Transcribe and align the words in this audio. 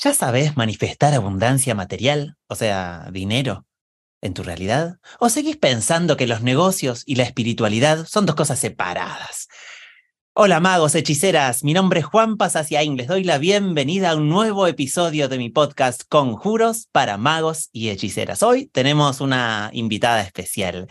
¿Ya 0.00 0.14
sabes 0.14 0.56
manifestar 0.56 1.12
abundancia 1.12 1.74
material, 1.74 2.36
o 2.46 2.54
sea, 2.54 3.08
dinero, 3.10 3.66
en 4.20 4.32
tu 4.32 4.44
realidad? 4.44 4.98
¿O 5.18 5.28
seguís 5.28 5.56
pensando 5.56 6.16
que 6.16 6.28
los 6.28 6.40
negocios 6.40 7.02
y 7.04 7.16
la 7.16 7.24
espiritualidad 7.24 8.06
son 8.06 8.24
dos 8.24 8.36
cosas 8.36 8.60
separadas? 8.60 9.48
Hola 10.34 10.60
magos, 10.60 10.94
hechiceras, 10.94 11.64
mi 11.64 11.74
nombre 11.74 11.98
es 11.98 12.06
Juan 12.06 12.36
Pasaciaín, 12.36 12.96
les 12.96 13.08
doy 13.08 13.24
la 13.24 13.38
bienvenida 13.38 14.10
a 14.10 14.14
un 14.16 14.28
nuevo 14.28 14.68
episodio 14.68 15.28
de 15.28 15.36
mi 15.36 15.50
podcast 15.50 16.04
Conjuros 16.08 16.86
para 16.92 17.16
magos 17.16 17.68
y 17.72 17.88
hechiceras. 17.88 18.44
Hoy 18.44 18.66
tenemos 18.66 19.20
una 19.20 19.70
invitada 19.72 20.22
especial. 20.22 20.86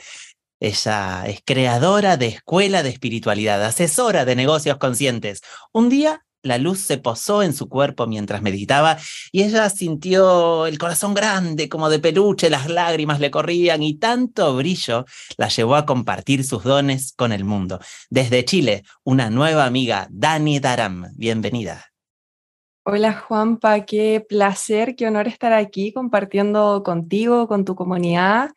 Ella 0.60 1.24
es 1.28 1.40
creadora 1.46 2.18
de 2.18 2.28
Escuela 2.28 2.84
de 2.84 2.90
Espiritualidad, 2.90 3.64
asesora 3.64 4.26
de 4.26 4.36
negocios 4.36 4.80
conscientes. 4.80 5.40
Un 5.72 5.88
día 5.88 6.27
la 6.48 6.58
luz 6.58 6.80
se 6.80 6.98
posó 6.98 7.44
en 7.44 7.54
su 7.54 7.70
cuerpo 7.70 8.08
mientras 8.08 8.42
meditaba 8.42 8.98
y 9.32 9.44
ella 9.44 9.70
sintió 9.70 10.66
el 10.66 10.78
corazón 10.78 11.14
grande 11.14 11.70
como 11.70 11.90
de 11.90 12.00
peluche, 12.00 12.50
las 12.50 12.68
lágrimas 12.68 13.20
le 13.20 13.32
corrían 13.32 13.84
y 13.84 13.96
tanto 13.96 14.56
brillo 14.56 15.06
la 15.38 15.50
llevó 15.50 15.76
a 15.76 15.86
compartir 15.86 16.44
sus 16.44 16.64
dones 16.64 17.14
con 17.16 17.32
el 17.32 17.44
mundo. 17.44 17.80
Desde 18.10 18.46
Chile, 18.46 18.84
una 19.04 19.30
nueva 19.30 19.66
amiga, 19.66 20.08
Dani 20.10 20.60
Daram. 20.60 21.06
Bienvenida. 21.16 21.86
Hola 22.90 23.12
Juanpa, 23.12 23.84
qué 23.84 24.26
placer, 24.28 24.96
qué 24.96 25.08
honor 25.08 25.28
estar 25.28 25.52
aquí 25.52 25.92
compartiendo 25.92 26.84
contigo, 26.84 27.50
con 27.50 27.66
tu 27.66 27.76
comunidad 27.76 28.52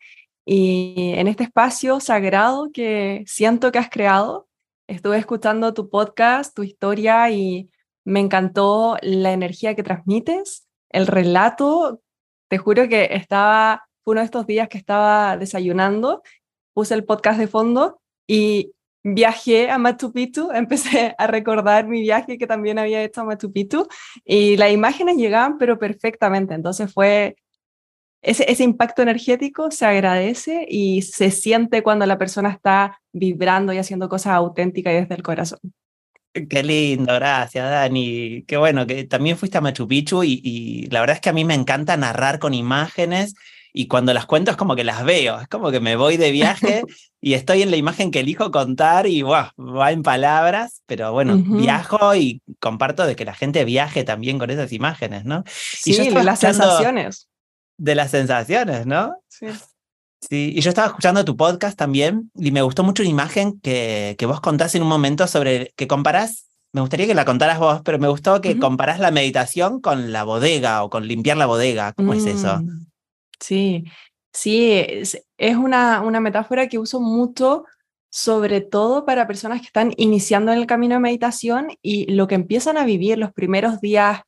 y 0.45 1.15
en 1.17 1.27
este 1.27 1.43
espacio 1.43 1.99
sagrado 1.99 2.69
que 2.73 3.23
siento 3.27 3.73
que 3.73 3.79
has 3.79 3.89
creado. 3.89 4.47
Estuve 4.87 5.17
escuchando 5.17 5.73
tu 5.73 5.89
podcast, 5.89 6.55
tu 6.55 6.63
historia 6.63 7.29
y 7.29 7.69
me 8.05 8.19
encantó 8.19 8.97
la 9.01 9.31
energía 9.33 9.75
que 9.75 9.83
transmites, 9.83 10.67
el 10.89 11.07
relato. 11.07 12.01
Te 12.49 12.57
juro 12.57 12.87
que 12.89 13.09
estaba, 13.11 13.87
fue 14.03 14.13
uno 14.13 14.21
de 14.21 14.25
estos 14.25 14.47
días 14.47 14.69
que 14.69 14.77
estaba 14.77 15.37
desayunando, 15.37 16.21
puse 16.73 16.93
el 16.93 17.05
podcast 17.05 17.39
de 17.39 17.47
fondo 17.47 18.01
y 18.27 18.73
viajé 19.03 19.69
a 19.69 19.77
Machu 19.77 20.11
Picchu, 20.11 20.49
empecé 20.53 21.15
a 21.17 21.27
recordar 21.27 21.87
mi 21.87 22.01
viaje 22.01 22.37
que 22.37 22.47
también 22.47 22.79
había 22.79 23.03
hecho 23.03 23.21
a 23.21 23.25
Machu 23.25 23.51
Picchu 23.51 23.87
y 24.23 24.57
las 24.57 24.71
imágenes 24.71 25.17
llegaban 25.17 25.57
pero 25.57 25.79
perfectamente, 25.79 26.53
entonces 26.53 26.93
fue 26.93 27.35
ese, 28.23 28.45
ese, 28.51 28.63
impacto 28.63 29.01
energético 29.01 29.71
se 29.71 29.85
agradece 29.85 30.67
y 30.69 31.01
se 31.01 31.31
siente 31.31 31.81
cuando 31.81 32.05
la 32.05 32.19
persona 32.19 32.51
está 32.51 33.01
vibrando 33.11 33.73
y 33.73 33.79
haciendo 33.79 34.09
cosas 34.09 34.33
auténticas 34.33 34.93
y 34.93 34.97
desde 34.97 35.15
el 35.15 35.23
corazón. 35.23 35.59
Qué 36.33 36.63
lindo, 36.63 37.13
gracias 37.13 37.69
Dani. 37.69 38.43
Qué 38.47 38.55
bueno 38.55 38.87
que 38.87 39.03
también 39.03 39.37
fuiste 39.37 39.57
a 39.57 39.61
Machu 39.61 39.87
Picchu 39.87 40.23
y, 40.23 40.87
la 40.89 41.01
verdad 41.01 41.15
es 41.15 41.21
que 41.21 41.29
a 41.29 41.33
mí 41.33 41.43
me 41.43 41.53
encanta 41.55 41.97
narrar 41.97 42.39
con 42.39 42.53
imágenes 42.53 43.35
y 43.73 43.87
cuando 43.87 44.13
las 44.13 44.25
cuento 44.25 44.51
es 44.51 44.57
como 44.57 44.75
que 44.75 44.83
las 44.83 45.03
veo, 45.03 45.41
es 45.41 45.47
como 45.49 45.71
que 45.71 45.79
me 45.79 45.95
voy 45.97 46.15
de 46.15 46.31
viaje 46.31 46.83
y 47.21 47.33
estoy 47.33 47.61
en 47.61 47.71
la 47.71 47.77
imagen 47.77 48.11
que 48.11 48.21
elijo 48.21 48.49
contar 48.51 49.07
y 49.07 49.23
va 49.23 49.53
en 49.91 50.03
palabras, 50.03 50.83
pero 50.85 51.11
bueno, 51.11 51.37
viajo 51.37 52.15
y 52.15 52.41
comparto 52.59 53.05
de 53.05 53.15
que 53.15 53.25
la 53.25 53.33
gente 53.33 53.65
viaje 53.65 54.03
también 54.05 54.39
con 54.39 54.49
esas 54.49 54.71
imágenes, 54.71 55.25
¿no? 55.25 55.43
Sí, 55.47 55.99
y 56.01 56.09
las 56.11 56.39
sensaciones. 56.39 57.27
De 57.77 57.95
las 57.95 58.11
sensaciones, 58.11 58.85
¿no? 58.85 59.15
Sí. 59.27 59.47
Sí, 60.21 60.53
y 60.55 60.61
yo 60.61 60.69
estaba 60.69 60.87
escuchando 60.87 61.25
tu 61.25 61.35
podcast 61.35 61.77
también 61.77 62.31
y 62.35 62.51
me 62.51 62.61
gustó 62.61 62.83
mucho 62.83 63.03
una 63.03 63.09
imagen 63.09 63.59
que, 63.59 64.15
que 64.17 64.25
vos 64.25 64.39
contás 64.39 64.75
en 64.75 64.83
un 64.83 64.87
momento 64.87 65.27
sobre 65.27 65.73
que 65.75 65.87
comparás, 65.87 66.45
me 66.73 66.81
gustaría 66.81 67.07
que 67.07 67.15
la 67.15 67.25
contaras 67.25 67.59
vos, 67.59 67.81
pero 67.83 67.97
me 67.99 68.07
gustó 68.07 68.39
que 68.39 68.59
comparás 68.59 68.99
la 68.99 69.11
meditación 69.11 69.81
con 69.81 70.11
la 70.11 70.23
bodega 70.23 70.83
o 70.83 70.89
con 70.89 71.07
limpiar 71.07 71.37
la 71.37 71.47
bodega. 71.47 71.93
¿Cómo 71.93 72.13
es 72.13 72.25
eso? 72.25 72.59
Mm, 72.59 72.85
sí, 73.39 73.83
sí, 74.31 74.73
es, 74.73 75.21
es 75.37 75.57
una, 75.57 76.01
una 76.01 76.19
metáfora 76.19 76.67
que 76.67 76.77
uso 76.77 77.01
mucho 77.01 77.65
sobre 78.11 78.59
todo 78.59 79.05
para 79.05 79.25
personas 79.25 79.61
que 79.61 79.67
están 79.67 79.93
iniciando 79.97 80.51
en 80.51 80.59
el 80.59 80.67
camino 80.67 80.95
de 80.95 80.99
meditación 80.99 81.69
y 81.81 82.11
lo 82.11 82.27
que 82.27 82.35
empiezan 82.35 82.77
a 82.77 82.85
vivir 82.85 83.17
los 83.17 83.31
primeros 83.31 83.79
días, 83.79 84.21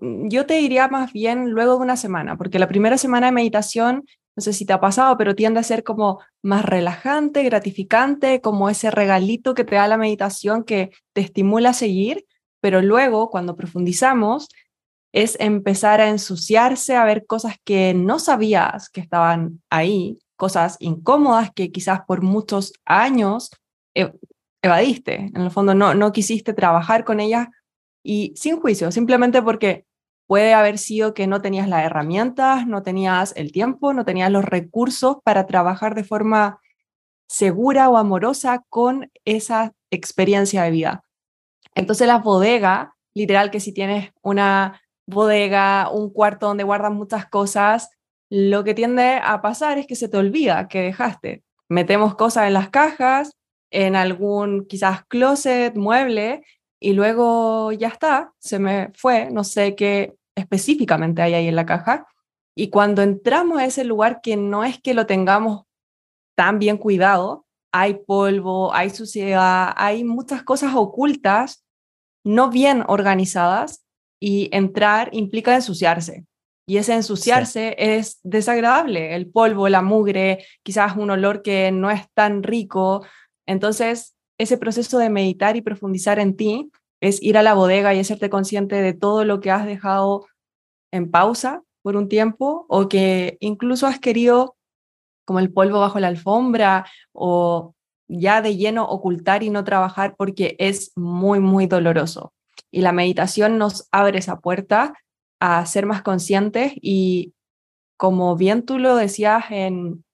mm, 0.00 0.28
yo 0.28 0.46
te 0.46 0.54
diría 0.54 0.86
más 0.88 1.12
bien 1.12 1.50
luego 1.50 1.76
de 1.76 1.82
una 1.82 1.96
semana, 1.96 2.36
porque 2.36 2.58
la 2.58 2.68
primera 2.68 2.98
semana 2.98 3.26
de 3.26 3.32
meditación 3.32 4.04
no 4.36 4.42
sé 4.42 4.52
si 4.52 4.64
te 4.64 4.72
ha 4.72 4.80
pasado, 4.80 5.16
pero 5.18 5.34
tiende 5.34 5.60
a 5.60 5.62
ser 5.62 5.84
como 5.84 6.20
más 6.42 6.64
relajante, 6.64 7.42
gratificante, 7.42 8.40
como 8.40 8.70
ese 8.70 8.90
regalito 8.90 9.54
que 9.54 9.64
te 9.64 9.76
da 9.76 9.86
la 9.86 9.98
meditación 9.98 10.64
que 10.64 10.90
te 11.12 11.20
estimula 11.20 11.70
a 11.70 11.74
seguir, 11.74 12.24
pero 12.60 12.80
luego 12.80 13.30
cuando 13.30 13.56
profundizamos 13.56 14.48
es 15.12 15.36
empezar 15.40 16.00
a 16.00 16.08
ensuciarse, 16.08 16.96
a 16.96 17.04
ver 17.04 17.26
cosas 17.26 17.56
que 17.64 17.92
no 17.92 18.18
sabías 18.18 18.88
que 18.88 19.02
estaban 19.02 19.62
ahí, 19.68 20.18
cosas 20.36 20.76
incómodas 20.80 21.50
que 21.54 21.70
quizás 21.70 22.00
por 22.06 22.22
muchos 22.22 22.72
años 22.86 23.50
evadiste, 24.62 25.30
en 25.34 25.42
el 25.42 25.50
fondo 25.50 25.74
no, 25.74 25.92
no 25.94 26.12
quisiste 26.12 26.54
trabajar 26.54 27.04
con 27.04 27.20
ellas 27.20 27.48
y 28.02 28.32
sin 28.36 28.58
juicio, 28.58 28.90
simplemente 28.90 29.42
porque 29.42 29.84
Puede 30.32 30.54
haber 30.54 30.78
sido 30.78 31.12
que 31.12 31.26
no 31.26 31.42
tenías 31.42 31.68
las 31.68 31.84
herramientas, 31.84 32.66
no 32.66 32.82
tenías 32.82 33.34
el 33.36 33.52
tiempo, 33.52 33.92
no 33.92 34.06
tenías 34.06 34.30
los 34.30 34.46
recursos 34.46 35.18
para 35.22 35.44
trabajar 35.44 35.94
de 35.94 36.04
forma 36.04 36.58
segura 37.28 37.90
o 37.90 37.98
amorosa 37.98 38.64
con 38.70 39.10
esa 39.26 39.74
experiencia 39.90 40.62
de 40.62 40.70
vida. 40.70 41.04
Entonces 41.74 42.06
la 42.06 42.16
bodega, 42.16 42.94
literal 43.12 43.50
que 43.50 43.60
si 43.60 43.74
tienes 43.74 44.10
una 44.22 44.80
bodega, 45.06 45.90
un 45.90 46.08
cuarto 46.08 46.46
donde 46.46 46.64
guardas 46.64 46.92
muchas 46.92 47.26
cosas, 47.26 47.90
lo 48.30 48.64
que 48.64 48.72
tiende 48.72 49.20
a 49.22 49.42
pasar 49.42 49.76
es 49.76 49.86
que 49.86 49.96
se 49.96 50.08
te 50.08 50.16
olvida 50.16 50.66
que 50.66 50.80
dejaste. 50.80 51.44
Metemos 51.68 52.14
cosas 52.14 52.46
en 52.46 52.54
las 52.54 52.70
cajas, 52.70 53.32
en 53.70 53.96
algún 53.96 54.64
quizás 54.66 55.04
closet, 55.04 55.76
mueble, 55.76 56.42
y 56.80 56.94
luego 56.94 57.70
ya 57.72 57.88
está, 57.88 58.32
se 58.38 58.58
me 58.58 58.92
fue, 58.94 59.30
no 59.30 59.44
sé 59.44 59.76
qué 59.76 60.16
específicamente 60.36 61.22
hay 61.22 61.34
ahí 61.34 61.48
en 61.48 61.56
la 61.56 61.66
caja. 61.66 62.06
Y 62.54 62.68
cuando 62.70 63.02
entramos 63.02 63.58
a 63.58 63.64
ese 63.64 63.84
lugar 63.84 64.20
que 64.22 64.36
no 64.36 64.64
es 64.64 64.80
que 64.80 64.94
lo 64.94 65.06
tengamos 65.06 65.64
tan 66.36 66.58
bien 66.58 66.76
cuidado, 66.76 67.46
hay 67.72 67.94
polvo, 67.94 68.74
hay 68.74 68.90
suciedad, 68.90 69.72
hay 69.76 70.04
muchas 70.04 70.42
cosas 70.42 70.74
ocultas, 70.74 71.64
no 72.24 72.50
bien 72.50 72.84
organizadas, 72.86 73.84
y 74.20 74.48
entrar 74.52 75.08
implica 75.12 75.54
ensuciarse. 75.54 76.26
Y 76.64 76.76
ese 76.76 76.94
ensuciarse 76.94 77.74
es 77.76 78.20
desagradable, 78.22 79.16
el 79.16 79.28
polvo, 79.28 79.68
la 79.68 79.82
mugre, 79.82 80.44
quizás 80.62 80.96
un 80.96 81.10
olor 81.10 81.42
que 81.42 81.72
no 81.72 81.90
es 81.90 82.06
tan 82.14 82.44
rico. 82.44 83.04
Entonces, 83.46 84.14
ese 84.38 84.58
proceso 84.58 84.98
de 84.98 85.10
meditar 85.10 85.56
y 85.56 85.62
profundizar 85.62 86.20
en 86.20 86.36
ti 86.36 86.70
es 87.02 87.20
ir 87.20 87.36
a 87.36 87.42
la 87.42 87.54
bodega 87.54 87.92
y 87.92 87.98
hacerte 87.98 88.30
consciente 88.30 88.76
de 88.76 88.94
todo 88.94 89.24
lo 89.24 89.40
que 89.40 89.50
has 89.50 89.66
dejado 89.66 90.26
en 90.92 91.10
pausa 91.10 91.62
por 91.82 91.96
un 91.96 92.08
tiempo 92.08 92.64
o 92.68 92.88
que 92.88 93.38
incluso 93.40 93.88
has 93.88 93.98
querido 93.98 94.56
como 95.26 95.40
el 95.40 95.52
polvo 95.52 95.80
bajo 95.80 95.98
la 95.98 96.06
alfombra 96.06 96.86
o 97.12 97.74
ya 98.06 98.40
de 98.40 98.56
lleno 98.56 98.84
ocultar 98.84 99.42
y 99.42 99.50
no 99.50 99.64
trabajar 99.64 100.14
porque 100.16 100.54
es 100.60 100.92
muy, 100.94 101.40
muy 101.40 101.66
doloroso. 101.66 102.32
Y 102.70 102.82
la 102.82 102.92
meditación 102.92 103.58
nos 103.58 103.88
abre 103.90 104.18
esa 104.18 104.38
puerta 104.38 104.94
a 105.40 105.66
ser 105.66 105.86
más 105.86 106.02
conscientes 106.02 106.72
y 106.76 107.34
como 107.96 108.36
bien 108.36 108.64
tú 108.64 108.78
lo 108.78 108.94
decías 108.94 109.46
en, 109.50 110.04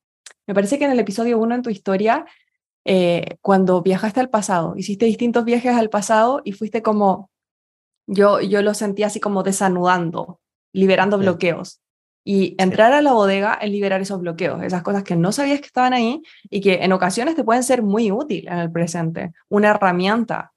me 0.47 0.55
parece 0.55 0.79
que 0.79 0.87
en 0.87 0.93
el 0.93 1.01
episodio 1.01 1.39
1 1.39 1.57
en 1.57 1.63
tu 1.63 1.69
historia, 1.69 2.25
eh, 2.91 3.37
cuando 3.43 3.83
viajaste 3.83 4.19
al 4.19 4.31
pasado, 4.31 4.73
hiciste 4.75 5.05
distintos 5.05 5.45
viajes 5.45 5.77
al 5.77 5.91
pasado 5.91 6.41
y 6.43 6.53
fuiste 6.53 6.81
como, 6.81 7.31
yo, 8.07 8.41
yo 8.41 8.63
lo 8.63 8.73
sentí 8.73 9.03
así 9.03 9.21
como 9.21 9.43
desanudando, 9.43 10.41
liberando 10.73 11.19
bloqueos. 11.19 11.83
Y 12.25 12.55
entrar 12.57 12.95
a 12.95 13.03
la 13.03 13.13
bodega 13.13 13.59
es 13.61 13.71
liberar 13.71 14.01
esos 14.01 14.21
bloqueos, 14.21 14.63
esas 14.63 14.83
cosas 14.83 15.03
que 15.03 15.17
no 15.17 15.33
sabías 15.33 15.61
que 15.61 15.67
estaban 15.67 15.93
ahí 15.93 16.23
y 16.49 16.63
que 16.63 16.83
en 16.83 16.93
ocasiones 16.93 17.37
te 17.37 17.45
pueden 17.45 17.63
ser 17.63 17.83
muy 17.83 18.11
útil 18.11 18.49
en 18.49 18.57
el 18.57 18.73
presente, 18.73 19.33
una 19.51 19.69
herramienta 19.69 20.55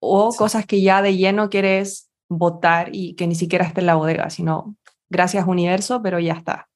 o 0.00 0.34
cosas 0.34 0.66
que 0.66 0.82
ya 0.82 1.02
de 1.02 1.16
lleno 1.16 1.50
quieres 1.50 2.10
votar 2.28 2.90
y 2.92 3.14
que 3.14 3.28
ni 3.28 3.36
siquiera 3.36 3.64
esté 3.64 3.78
en 3.78 3.86
la 3.86 3.94
bodega, 3.94 4.28
sino 4.28 4.74
gracias 5.08 5.46
universo, 5.46 6.02
pero 6.02 6.18
ya 6.18 6.32
está. 6.32 6.68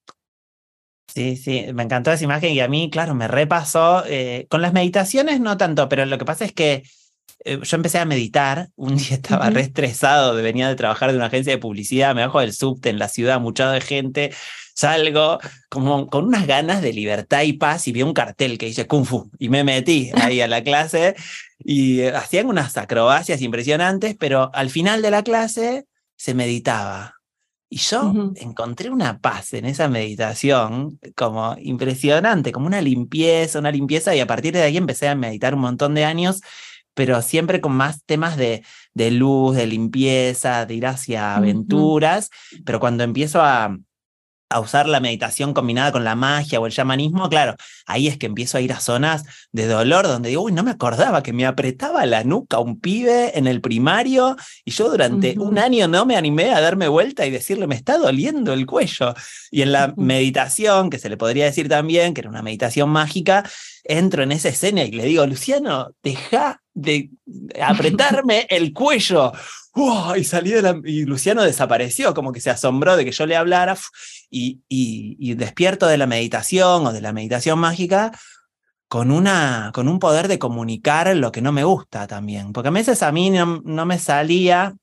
Sí, 1.13 1.37
sí, 1.37 1.67
me 1.75 1.83
encantó 1.83 2.11
esa 2.11 2.23
imagen 2.23 2.53
y 2.53 2.59
a 2.59 2.67
mí, 2.67 2.89
claro, 2.89 3.13
me 3.13 3.27
repasó. 3.27 4.03
Eh, 4.07 4.47
con 4.49 4.63
las 4.63 4.73
meditaciones 4.73 5.39
no 5.39 5.57
tanto, 5.57 5.87
pero 5.87 6.07
lo 6.07 6.17
que 6.17 6.25
pasa 6.25 6.43
es 6.43 6.53
que 6.53 6.83
eh, 7.45 7.59
yo 7.61 7.77
empecé 7.77 7.99
a 7.99 8.05
meditar. 8.05 8.69
Un 8.75 8.97
día 8.97 9.11
estaba 9.11 9.51
re 9.51 9.61
estresado, 9.61 10.33
venía 10.33 10.67
de 10.67 10.75
trabajar 10.75 11.11
de 11.11 11.17
una 11.17 11.27
agencia 11.27 11.53
de 11.53 11.59
publicidad, 11.59 12.15
me 12.15 12.25
bajo 12.25 12.39
del 12.39 12.51
subte 12.53 12.89
en 12.89 12.97
la 12.97 13.09
ciudad, 13.09 13.39
mucha 13.39 13.71
de 13.71 13.81
gente. 13.81 14.33
Salgo 14.75 15.37
como 15.69 16.07
con 16.07 16.25
unas 16.25 16.47
ganas 16.47 16.81
de 16.81 16.93
libertad 16.93 17.43
y 17.43 17.53
paz 17.53 17.87
y 17.87 17.91
vi 17.91 18.01
un 18.01 18.13
cartel 18.13 18.57
que 18.57 18.65
dice 18.65 18.87
Kung 18.87 19.05
Fu 19.05 19.29
y 19.37 19.49
me 19.49 19.63
metí 19.63 20.09
ahí 20.15 20.41
a 20.41 20.47
la 20.47 20.63
clase 20.63 21.15
y 21.59 22.01
hacían 22.01 22.47
unas 22.47 22.75
acrobacias 22.77 23.41
impresionantes, 23.41 24.15
pero 24.19 24.49
al 24.51 24.71
final 24.71 25.03
de 25.03 25.11
la 25.11 25.21
clase 25.21 25.85
se 26.15 26.33
meditaba 26.33 27.21
Y 27.73 27.77
yo 27.77 28.13
encontré 28.35 28.91
una 28.91 29.17
paz 29.17 29.53
en 29.53 29.65
esa 29.65 29.87
meditación 29.87 30.99
como 31.15 31.55
impresionante, 31.59 32.51
como 32.51 32.67
una 32.67 32.81
limpieza, 32.81 33.57
una 33.57 33.71
limpieza, 33.71 34.15
y 34.15 34.19
a 34.19 34.27
partir 34.27 34.53
de 34.53 34.61
ahí 34.61 34.77
empecé 34.77 35.09
a 35.09 35.15
meditar 35.15 35.55
un 35.55 35.61
montón 35.61 35.95
de 35.95 36.05
años, 36.05 36.41
pero 36.93 37.19
siempre 37.23 37.61
con 37.61 37.71
más 37.71 38.03
temas 38.05 38.37
de, 38.37 38.63
de 38.93 39.09
luz, 39.09 39.55
de 39.55 39.65
limpieza, 39.65 40.67
de 40.67 40.75
ir 40.75 40.85
hacia 40.85 41.35
aventuras, 41.35 42.29
pero 42.63 42.79
cuando 42.79 43.03
empiezo 43.03 43.41
a, 43.41 43.75
a 44.53 44.59
usar 44.59 44.87
la 44.87 44.99
meditación 44.99 45.53
combinada 45.53 45.91
con 45.91 46.03
la 46.03 46.15
magia 46.15 46.59
o 46.59 46.67
el 46.67 46.71
chamanismo, 46.71 47.27
claro, 47.27 47.55
ahí 47.87 48.07
es 48.07 48.17
que 48.17 48.27
empiezo 48.27 48.57
a 48.57 48.61
ir 48.61 48.71
a 48.71 48.79
zonas 48.79 49.23
de 49.51 49.65
dolor 49.65 50.07
donde 50.07 50.29
digo, 50.29 50.43
uy, 50.43 50.51
no 50.51 50.63
me 50.63 50.71
acordaba 50.71 51.23
que 51.23 51.33
me 51.33 51.45
apretaba 51.45 52.05
la 52.05 52.23
nuca 52.23 52.59
un 52.59 52.79
pibe 52.79 53.37
en 53.37 53.47
el 53.47 53.61
primario 53.61 54.37
y 54.63 54.71
yo 54.71 54.89
durante 54.89 55.37
un 55.39 55.57
año 55.57 55.87
no 55.87 56.05
me 56.05 56.15
animé 56.15 56.51
a 56.53 56.61
darme 56.61 56.87
vuelta 56.87 57.25
y 57.25 57.31
decirle, 57.31 57.65
me 57.65 57.75
está 57.75 57.97
doliendo 57.97 58.53
el 58.53 58.65
cuello. 58.65 59.15
Y 59.49 59.63
en 59.63 59.71
la 59.71 59.93
meditación, 59.97 60.89
que 60.89 60.99
se 60.99 61.09
le 61.09 61.17
podría 61.17 61.45
decir 61.45 61.67
también, 61.67 62.13
que 62.13 62.21
era 62.21 62.29
una 62.29 62.41
meditación 62.41 62.89
mágica, 62.89 63.43
entro 63.83 64.23
en 64.23 64.31
esa 64.31 64.49
escena 64.49 64.83
y 64.83 64.91
le 64.91 65.05
digo, 65.05 65.25
Luciano, 65.25 65.89
deja 66.03 66.61
de 66.73 67.09
apretarme 67.59 68.45
el 68.49 68.73
cuello 68.73 69.33
y 70.15 70.23
salí 70.23 70.51
de 70.51 70.61
la... 70.61 70.79
Y 70.83 71.05
Luciano 71.05 71.43
desapareció, 71.43 72.13
como 72.13 72.31
que 72.31 72.39
se 72.39 72.49
asombró 72.49 72.95
de 72.95 73.05
que 73.05 73.11
yo 73.11 73.25
le 73.25 73.35
hablara 73.35 73.75
y, 74.33 74.61
y, 74.67 75.35
despierto 75.35 75.85
de 75.85 75.97
la 75.97 76.07
meditación 76.07 76.87
o 76.87 76.91
de 76.91 77.01
la 77.01 77.13
meditación 77.13 77.59
mágica 77.59 78.11
con, 78.87 79.11
una, 79.11 79.71
con 79.73 79.87
un 79.87 79.99
poder 79.99 80.27
de 80.27 80.39
comunicar 80.39 81.15
lo 81.15 81.31
que 81.31 81.41
no 81.41 81.51
me 81.51 81.63
gusta 81.63 82.07
también. 82.07 82.51
Porque 82.51 82.69
a 82.69 82.71
veces 82.71 83.03
a 83.03 83.11
mí 83.11 83.29
no, 83.29 83.85
me 83.85 83.99
salía 83.99 84.75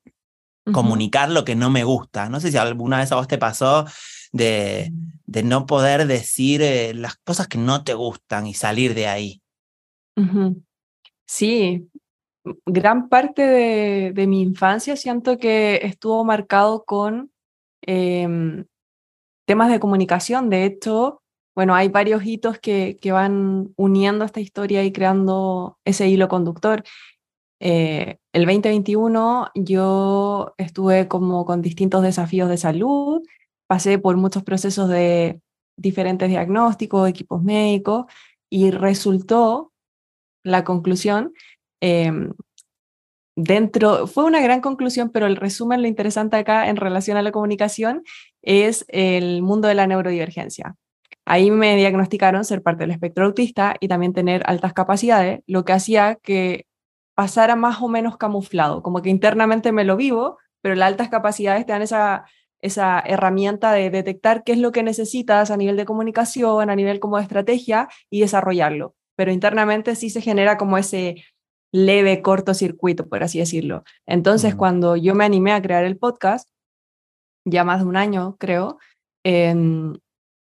comunicar 0.72 1.30
lo 1.30 1.44
que 1.44 1.56
no 1.56 1.68
me 1.68 1.82
gusta. 1.82 2.28
No 2.28 2.38
sé 2.38 2.52
si 2.52 2.56
alguna 2.56 2.98
vez 2.98 3.10
a 3.10 3.16
vos 3.16 3.26
te 3.26 3.38
pasó 3.38 3.86
de, 4.32 4.92
de 5.26 5.42
no 5.42 5.66
poder 5.66 6.06
decir 6.06 6.62
eh, 6.62 6.94
las 6.94 7.16
cosas 7.16 7.48
que 7.48 7.58
no 7.58 7.82
te 7.82 7.94
gustan 7.94 8.46
y 8.46 8.54
salir 8.54 8.94
de 8.94 9.08
ahí. 9.08 9.42
Sí, 11.26 11.88
gran 12.66 13.08
parte 13.08 13.42
de, 13.42 14.26
mi 14.26 14.42
infancia 14.42 14.96
siento 14.96 15.38
que 15.38 15.80
estuvo 15.82 16.24
marcado 16.24 16.84
con 16.84 17.32
em, 17.82 18.64
temas 19.50 19.68
de 19.68 19.80
comunicación. 19.80 20.48
De 20.48 20.64
hecho, 20.64 21.22
bueno, 21.56 21.74
hay 21.74 21.88
varios 21.88 22.24
hitos 22.24 22.60
que, 22.60 22.98
que, 23.00 23.10
van 23.10 23.72
uniendo 23.76 24.24
esta 24.24 24.38
historia 24.38 24.84
y 24.84 24.92
creando 24.92 25.76
ese 25.84 26.06
hilo 26.08 26.28
conductor. 26.28 26.84
Eh, 27.58 28.18
el 28.32 28.46
2021 28.46 29.48
yo 29.56 30.54
estuve 30.56 31.08
como 31.08 31.44
con 31.44 31.62
distintos 31.62 32.04
desafíos 32.04 32.48
de 32.48 32.58
salud, 32.58 33.22
pasé 33.66 33.98
por 33.98 34.16
muchos 34.16 34.44
procesos 34.44 34.88
de 34.88 35.40
diferentes 35.76 36.28
diagnósticos, 36.28 37.08
equipos 37.08 37.42
médicos, 37.42 38.06
y 38.48 38.70
resultó 38.70 39.72
la 40.44 40.62
conclusión 40.62 41.32
Em, 41.80 42.32
dentro, 43.42 44.06
fue 44.06 44.24
una 44.24 44.40
gran 44.40 44.60
conclusión, 44.60 45.10
pero 45.10 45.26
el 45.26 45.36
resumen, 45.36 45.82
lo 45.82 45.88
interesante 45.88 46.36
acá 46.36 46.68
en 46.68 46.76
relación 46.76 47.16
a 47.16 47.22
la 47.22 47.32
comunicación 47.32 48.02
es 48.42 48.84
el 48.88 49.42
mundo 49.42 49.68
de 49.68 49.74
la 49.74 49.86
neurodivergencia. 49.86 50.76
Ahí 51.24 51.50
me 51.50 51.76
diagnosticaron 51.76 52.44
ser 52.44 52.62
parte 52.62 52.84
del 52.84 52.90
espectro 52.90 53.24
autista 53.24 53.76
y 53.80 53.88
también 53.88 54.12
tener 54.12 54.42
altas 54.46 54.72
capacidades, 54.72 55.40
lo 55.46 55.64
que 55.64 55.72
hacía 55.72 56.16
que 56.16 56.66
pasara 57.14 57.56
más 57.56 57.80
o 57.82 57.88
menos 57.88 58.16
camuflado, 58.16 58.82
como 58.82 59.02
que 59.02 59.10
internamente 59.10 59.72
me 59.72 59.84
lo 59.84 59.96
vivo, 59.96 60.38
pero 60.60 60.74
las 60.74 60.88
altas 60.88 61.08
capacidades 61.08 61.66
te 61.66 61.72
dan 61.72 61.82
esa, 61.82 62.24
esa 62.60 63.00
herramienta 63.00 63.72
de 63.72 63.90
detectar 63.90 64.44
qué 64.44 64.52
es 64.52 64.58
lo 64.58 64.72
que 64.72 64.82
necesitas 64.82 65.50
a 65.50 65.56
nivel 65.56 65.76
de 65.76 65.84
comunicación, 65.84 66.70
a 66.70 66.76
nivel 66.76 67.00
como 67.00 67.16
de 67.16 67.22
estrategia 67.22 67.88
y 68.10 68.20
desarrollarlo. 68.20 68.94
Pero 69.16 69.32
internamente 69.32 69.94
sí 69.96 70.10
se 70.10 70.20
genera 70.20 70.56
como 70.56 70.78
ese 70.78 71.24
leve 71.72 72.22
cortocircuito, 72.22 73.08
por 73.08 73.22
así 73.22 73.38
decirlo. 73.38 73.84
Entonces, 74.06 74.54
cuando 74.54 74.96
yo 74.96 75.14
me 75.14 75.24
animé 75.24 75.52
a 75.52 75.62
crear 75.62 75.84
el 75.84 75.96
podcast, 75.96 76.48
ya 77.44 77.64
más 77.64 77.80
de 77.80 77.86
un 77.86 77.96
año 77.96 78.36
creo, 78.38 78.78
em, 79.24 79.94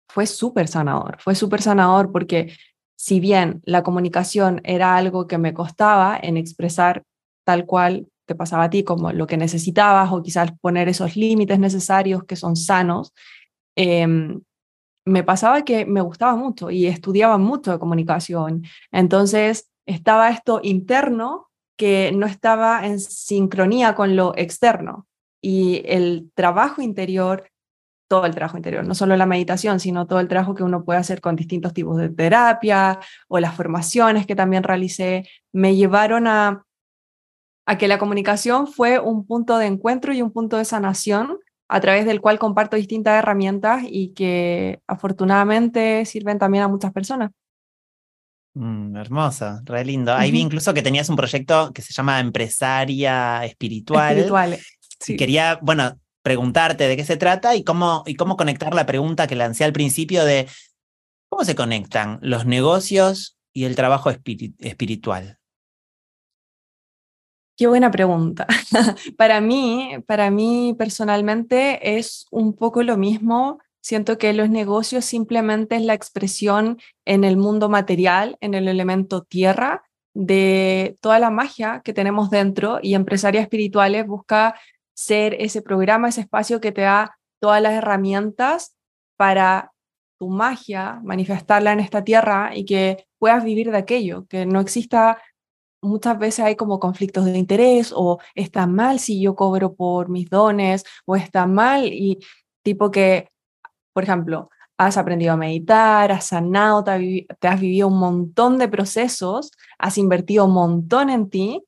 fue 0.09 0.25
súper 0.25 0.67
sanador, 0.67 1.17
fue 1.19 1.35
súper 1.35 1.61
sanador 1.61 2.11
porque 2.11 2.53
si 2.97 3.19
bien 3.19 3.61
la 3.63 3.83
comunicación 3.83 4.61
era 4.63 4.95
algo 4.97 5.27
que 5.27 5.37
me 5.37 5.53
costaba 5.53 6.19
en 6.21 6.35
expresar 6.35 7.03
tal 7.45 7.65
cual 7.65 8.07
te 8.25 8.35
pasaba 8.35 8.65
a 8.65 8.69
ti 8.69 8.83
como 8.83 9.11
lo 9.11 9.25
que 9.27 9.37
necesitabas 9.37 10.11
o 10.11 10.21
quizás 10.21 10.51
poner 10.61 10.89
esos 10.89 11.15
límites 11.15 11.59
necesarios 11.59 12.23
que 12.25 12.35
son 12.35 12.55
sanos, 12.55 13.13
em, 13.75 14.41
me 15.05 15.23
pasaba 15.23 15.63
que 15.63 15.85
me 15.85 16.01
gustaba 16.01 16.35
mucho 16.35 16.69
y 16.69 16.87
estudiaba 16.87 17.37
mucho 17.37 17.71
de 17.71 17.79
comunicación. 17.79 18.63
Entonces, 18.91 19.69
estaba 19.89 20.29
esto 20.29 20.59
interno 20.63 21.49
que 21.77 22.11
no 22.13 22.25
estaba 22.25 22.85
en 22.85 22.99
sincronía 22.99 23.95
con 23.95 24.15
lo 24.15 24.33
externo. 24.37 25.07
Y 25.41 25.81
el 25.85 26.31
trabajo 26.35 26.81
interior, 26.81 27.49
todo 28.07 28.25
el 28.25 28.35
trabajo 28.35 28.57
interior, 28.57 28.85
no 28.85 28.93
solo 28.93 29.15
la 29.15 29.25
meditación, 29.25 29.79
sino 29.79 30.05
todo 30.05 30.19
el 30.19 30.27
trabajo 30.27 30.55
que 30.55 30.63
uno 30.63 30.83
puede 30.83 30.99
hacer 30.99 31.21
con 31.21 31.35
distintos 31.35 31.73
tipos 31.73 31.97
de 31.97 32.09
terapia 32.09 32.99
o 33.27 33.39
las 33.39 33.55
formaciones 33.55 34.27
que 34.27 34.35
también 34.35 34.63
realicé, 34.63 35.27
me 35.53 35.75
llevaron 35.75 36.27
a, 36.27 36.65
a 37.65 37.77
que 37.77 37.87
la 37.87 37.97
comunicación 37.97 38.67
fue 38.67 38.99
un 38.99 39.25
punto 39.25 39.57
de 39.57 39.67
encuentro 39.67 40.13
y 40.13 40.21
un 40.21 40.31
punto 40.31 40.57
de 40.57 40.65
sanación 40.65 41.39
a 41.67 41.79
través 41.79 42.05
del 42.05 42.19
cual 42.21 42.39
comparto 42.39 42.75
distintas 42.75 43.17
herramientas 43.17 43.83
y 43.87 44.13
que 44.13 44.81
afortunadamente 44.87 46.05
sirven 46.05 46.39
también 46.39 46.63
a 46.63 46.67
muchas 46.67 46.91
personas. 46.91 47.31
Mm, 48.59 48.97
hermosa, 48.97 49.61
re 49.63 49.85
lindo. 49.85 50.13
Ahí 50.13 50.31
vi 50.31 50.41
incluso 50.41 50.73
que 50.73 50.81
tenías 50.81 51.07
un 51.07 51.15
proyecto 51.15 51.71
que 51.73 51.81
se 51.81 51.93
llama 51.93 52.19
Empresaria 52.19 53.45
Espiritual. 53.45 54.17
Espiritual. 54.17 54.59
Quería, 55.17 55.59
bueno, 55.61 55.97
preguntarte 56.21 56.89
de 56.89 56.97
qué 56.97 57.05
se 57.05 57.15
trata 57.15 57.55
y 57.55 57.63
cómo, 57.63 58.03
y 58.05 58.15
cómo 58.15 58.35
conectar 58.35 58.73
la 58.73 58.85
pregunta 58.85 59.27
que 59.27 59.37
lancé 59.37 59.63
al 59.63 59.71
principio 59.71 60.25
de 60.25 60.49
cómo 61.29 61.45
se 61.45 61.55
conectan 61.55 62.19
los 62.21 62.45
negocios 62.45 63.37
y 63.53 63.63
el 63.63 63.77
trabajo 63.77 64.09
espiritual. 64.09 65.39
Qué 67.55 67.67
buena 67.67 67.91
pregunta. 67.91 68.45
para 69.17 69.39
mí, 69.39 70.03
para 70.05 70.31
mí 70.31 70.75
personalmente 70.77 71.97
es 71.97 72.25
un 72.29 72.53
poco 72.57 72.83
lo 72.83 72.97
mismo 72.97 73.59
Siento 73.81 74.17
que 74.17 74.33
los 74.33 74.49
negocios 74.49 75.05
simplemente 75.05 75.75
es 75.75 75.83
la 75.83 75.93
expresión 75.93 76.79
en 77.05 77.23
el 77.23 77.37
mundo 77.37 77.69
material, 77.69 78.37
en 78.41 78.53
el 78.53 78.67
elemento 78.67 79.23
tierra, 79.23 79.83
de 80.13 80.97
toda 81.01 81.19
la 81.19 81.29
magia 81.29 81.81
que 81.83 81.93
tenemos 81.93 82.29
dentro 82.29 82.79
y 82.81 82.93
Empresarias 82.95 83.43
Espirituales 83.43 84.05
busca 84.05 84.59
ser 84.93 85.35
ese 85.39 85.61
programa, 85.61 86.09
ese 86.09 86.21
espacio 86.21 86.59
que 86.59 86.71
te 86.71 86.81
da 86.81 87.17
todas 87.39 87.61
las 87.61 87.73
herramientas 87.73 88.75
para 89.15 89.71
tu 90.17 90.27
magia, 90.29 90.99
manifestarla 91.03 91.71
en 91.71 91.79
esta 91.79 92.03
tierra 92.03 92.51
y 92.53 92.65
que 92.65 93.05
puedas 93.17 93.43
vivir 93.45 93.71
de 93.71 93.77
aquello, 93.77 94.25
que 94.27 94.45
no 94.45 94.59
exista, 94.59 95.21
muchas 95.81 96.19
veces 96.19 96.43
hay 96.43 96.55
como 96.57 96.79
conflictos 96.79 97.23
de 97.23 97.37
interés 97.37 97.93
o 97.95 98.19
está 98.35 98.67
mal 98.67 98.99
si 98.99 99.21
yo 99.21 99.35
cobro 99.35 99.75
por 99.75 100.09
mis 100.09 100.29
dones 100.29 100.83
o 101.05 101.15
está 101.15 101.45
mal 101.45 101.85
y 101.85 102.19
tipo 102.63 102.91
que 102.91 103.29
por 103.93 104.03
ejemplo, 104.03 104.49
has 104.77 104.97
aprendido 104.97 105.33
a 105.33 105.37
meditar, 105.37 106.11
has 106.11 106.27
sanado, 106.27 106.83
te, 106.85 107.27
has 107.41 107.59
vivido 107.59 107.89
un 107.89 107.99
montón 107.99 108.57
de 108.57 108.69
procesos, 108.69 109.51
has 109.77 109.97
invertido 109.97 110.45
un 110.45 110.53
montón 110.53 111.09
en 111.09 111.29
ti 111.29 111.63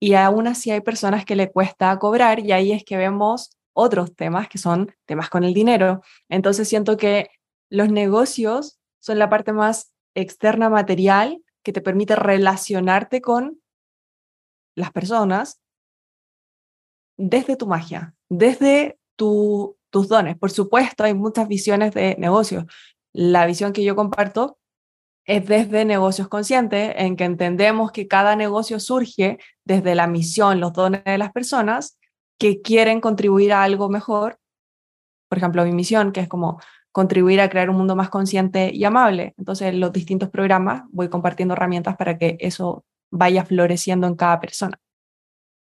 y 0.00 0.14
aún 0.14 0.46
así 0.46 0.70
hay 0.70 0.80
personas 0.80 1.24
que 1.24 1.34
le 1.34 1.50
cuesta 1.50 1.98
cobrar 1.98 2.38
y 2.38 2.52
ahí 2.52 2.70
es 2.70 2.84
que 2.84 2.96
vemos 2.96 3.50
otros 3.72 4.14
temas 4.14 4.48
que 4.48 4.58
son 4.58 4.94
temas 5.06 5.28
con 5.28 5.42
el 5.42 5.54
dinero. 5.54 6.02
Entonces 6.28 6.68
siento 6.68 6.96
que 6.96 7.30
los 7.68 7.88
negocios 7.88 8.78
son 9.00 9.18
la 9.18 9.28
parte 9.28 9.52
más 9.52 9.92
externa 10.14 10.70
material 10.70 11.42
que 11.64 11.72
te 11.72 11.80
permite 11.80 12.14
relacionarte 12.14 13.20
con 13.20 13.60
las 14.76 14.92
personas 14.92 15.60
desde 17.16 17.56
tu 17.56 17.66
magia, 17.66 18.14
desde 18.28 18.98
tu 19.16 19.76
tus 19.94 20.08
dones. 20.08 20.36
Por 20.36 20.50
supuesto, 20.50 21.04
hay 21.04 21.14
muchas 21.14 21.46
visiones 21.46 21.94
de 21.94 22.16
negocios. 22.18 22.64
La 23.12 23.46
visión 23.46 23.72
que 23.72 23.84
yo 23.84 23.94
comparto 23.94 24.58
es 25.24 25.46
desde 25.46 25.84
negocios 25.84 26.26
conscientes, 26.26 26.92
en 26.96 27.14
que 27.14 27.22
entendemos 27.22 27.92
que 27.92 28.08
cada 28.08 28.34
negocio 28.34 28.80
surge 28.80 29.38
desde 29.64 29.94
la 29.94 30.08
misión, 30.08 30.58
los 30.58 30.72
dones 30.72 31.04
de 31.04 31.16
las 31.16 31.30
personas 31.30 31.96
que 32.40 32.60
quieren 32.60 33.00
contribuir 33.00 33.52
a 33.52 33.62
algo 33.62 33.88
mejor. 33.88 34.40
Por 35.28 35.38
ejemplo, 35.38 35.64
mi 35.64 35.70
misión, 35.70 36.10
que 36.10 36.22
es 36.22 36.28
como 36.28 36.60
contribuir 36.90 37.40
a 37.40 37.48
crear 37.48 37.70
un 37.70 37.76
mundo 37.76 37.94
más 37.94 38.10
consciente 38.10 38.72
y 38.74 38.82
amable. 38.82 39.32
Entonces, 39.38 39.68
en 39.68 39.78
los 39.78 39.92
distintos 39.92 40.28
programas 40.28 40.82
voy 40.90 41.08
compartiendo 41.08 41.54
herramientas 41.54 41.96
para 41.96 42.18
que 42.18 42.36
eso 42.40 42.84
vaya 43.12 43.44
floreciendo 43.44 44.08
en 44.08 44.16
cada 44.16 44.40
persona. 44.40 44.76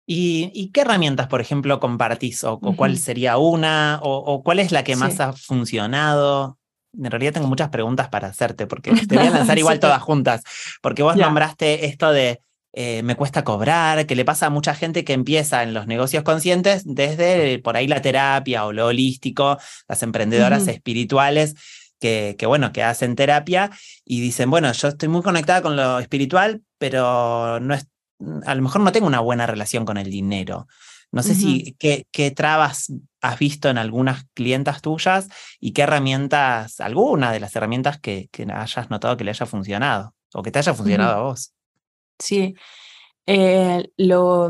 ¿Y, 0.10 0.72
qué 0.72 0.82
herramientas, 0.82 1.28
por 1.28 1.42
ejemplo, 1.42 1.82
compartís? 1.82 2.46
¿O, 2.46 2.60
cuál 2.60 2.98
sería 2.98 3.38
una? 3.38 4.00
O, 4.02 4.42
cuál 4.42 4.60
es 4.60 4.72
la 4.72 4.86
que 4.86 4.96
más 4.96 5.20
ha 5.20 5.34
funcionado? 5.34 6.58
En 6.98 7.12
realidad 7.12 7.34
tengo 7.34 7.48
muchas 7.48 7.70
preguntas 7.70 8.08
para 8.08 8.30
hacerte, 8.30 8.68
porque 8.68 8.92
te 9.08 9.18
voy 9.18 9.28
a 9.28 9.32
lanzar 9.32 9.60
igual 9.60 9.82
todas 9.82 10.02
juntas. 10.02 10.44
Porque 10.82 11.04
vos 11.04 11.18
nombraste 11.18 11.88
esto 11.88 12.12
de 12.14 12.40
eh, 12.72 13.04
me 13.04 13.16
cuesta 13.16 13.44
cobrar, 13.44 14.06
que 14.06 14.16
le 14.16 14.24
pasa 14.24 14.46
a 14.46 14.50
mucha 14.50 14.74
gente 14.76 15.04
que 15.04 15.12
empieza 15.12 15.62
en 15.64 15.74
los 15.74 15.88
negocios 15.88 16.24
conscientes 16.24 16.84
desde 16.86 17.60
por 17.60 17.76
ahí 17.76 17.88
la 17.88 18.02
terapia 18.02 18.66
o 18.66 18.72
lo 18.72 18.88
holístico, 18.88 19.58
las 19.90 20.04
emprendedoras 20.04 20.68
espirituales. 20.70 21.56
Que, 22.00 22.36
que, 22.38 22.46
bueno, 22.46 22.72
que 22.72 22.84
hacen 22.84 23.16
terapia 23.16 23.72
y 24.06 24.22
dicen, 24.22 24.52
bueno, 24.52 24.72
yo 24.72 24.90
estoy 24.90 25.10
muy 25.10 25.24
conectada 25.24 25.64
con 25.64 25.76
lo 25.76 25.98
espiritual, 25.98 26.62
pero 26.78 27.60
no 27.60 27.74
es, 27.74 27.88
a 28.46 28.56
lo 28.56 28.62
mejor 28.62 28.82
no 28.82 28.92
tengo 28.92 29.08
una 29.08 29.20
buena 29.20 29.46
relación 29.46 29.86
con 29.86 29.98
el 29.98 30.10
dinero. 30.10 30.68
No 31.12 31.24
sé 31.24 31.36
si 31.36 31.76
qué, 31.80 32.06
qué, 32.12 32.32
trabas 32.32 32.92
has 33.22 33.40
visto 33.40 33.70
en 33.70 33.78
algunas 33.78 34.26
clientas 34.34 34.82
tuyas 34.82 35.30
y 35.60 35.72
qué 35.72 35.84
herramientas, 35.84 36.82
alguna 36.82 37.32
de 37.32 37.40
las 37.40 37.56
herramientas 37.56 37.98
que, 38.00 38.28
que 38.32 38.46
hayas 38.52 38.90
notado 38.90 39.16
que 39.16 39.24
le 39.24 39.32
haya 39.32 39.46
funcionado 39.46 40.14
o 40.34 40.44
que 40.44 40.52
te 40.52 40.60
haya 40.60 40.74
funcionado 40.74 41.16
a 41.16 41.22
vos. 41.24 41.54
Sí, 42.20 42.56
eh, 43.26 43.90
lo, 43.96 44.50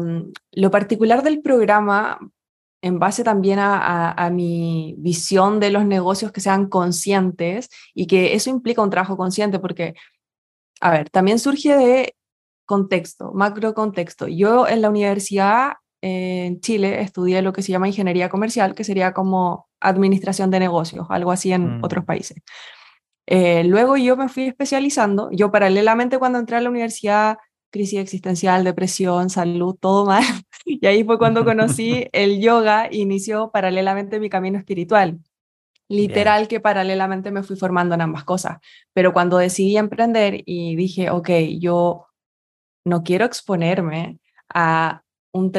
lo, 0.51 0.71
particular 0.71 1.21
del 1.21 1.41
programa, 1.41 2.19
en 2.81 2.97
base 2.97 3.23
también 3.23 3.59
a, 3.59 4.11
a, 4.11 4.29
mi 4.31 4.95
visión 4.97 5.59
de 5.59 5.71
los 5.71 5.85
negocios 5.85 6.31
que 6.31 6.41
sean 6.41 6.67
conscientes 6.69 7.69
y 7.93 8.07
que 8.07 8.33
eso 8.33 8.49
implica 8.49 8.81
un 8.81 8.89
trabajo 8.89 9.15
consciente 9.15 9.59
porque, 9.59 9.93
a 10.81 10.91
ver, 10.91 11.09
también 11.09 11.39
surge 11.39 11.75
de 11.75 12.16
contexto, 12.67 13.31
macro 13.33 13.73
contexto. 13.73 14.27
Yo 14.27 14.67
en 14.67 14.83
la 14.83 14.89
universidad 14.89 15.73
en 16.01 16.59
Chile 16.61 17.01
estudié 17.01 17.41
lo 17.41 17.53
que 17.53 17.63
se 17.63 17.71
llama 17.71 17.87
ingeniería 17.87 18.29
comercial, 18.29 18.75
que 18.75 18.83
sería 18.83 19.13
como 19.13 19.67
administración 19.79 20.51
de 20.51 20.59
negocios, 20.59 21.07
algo 21.09 21.31
así 21.31 21.51
en 21.51 21.83
otros 21.83 22.03
mm. 22.03 22.05
países. 22.05 22.37
Eh, 23.25 23.63
luego 23.63 23.97
yo 23.97 24.15
me 24.15 24.29
fui 24.29 24.43
especializando, 24.43 25.29
yo 25.31 25.51
paralelamente 25.51 26.17
cuando 26.17 26.39
entré 26.39 26.57
a 26.57 26.61
la 26.61 26.69
universidad, 26.69 27.37
crisis 27.71 27.99
existencial, 27.99 28.63
depresión, 28.63 29.29
salud, 29.29 29.75
todo 29.79 30.05
mal, 30.05 30.23
y 30.65 30.85
ahí 30.85 31.03
fue 31.03 31.17
cuando 31.17 31.43
conocí 31.43 32.07
el 32.13 32.39
yoga, 32.39 32.87
inició 32.91 33.51
paralelamente 33.51 34.19
mi 34.19 34.29
camino 34.29 34.57
espiritual. 34.57 35.19
Literal 35.89 36.49
que 36.49 36.59
paralelamente 36.59 37.31
me 37.31 37.43
fui 37.43 37.55
formando 37.55 37.95
en 37.95 38.01
ambas 38.01 38.25
cosas, 38.25 38.57
pero 38.91 39.13
cuando 39.13 39.37
decidí 39.37 39.77
emprender 39.77 40.43
y 40.45 40.75
dije, 40.75 41.09
ok, 41.09 41.29
yo 41.59 42.06
no 42.87 43.03
quiero 43.03 43.25
exponerme 43.25 44.19
a 44.53 45.03
un 45.31 45.51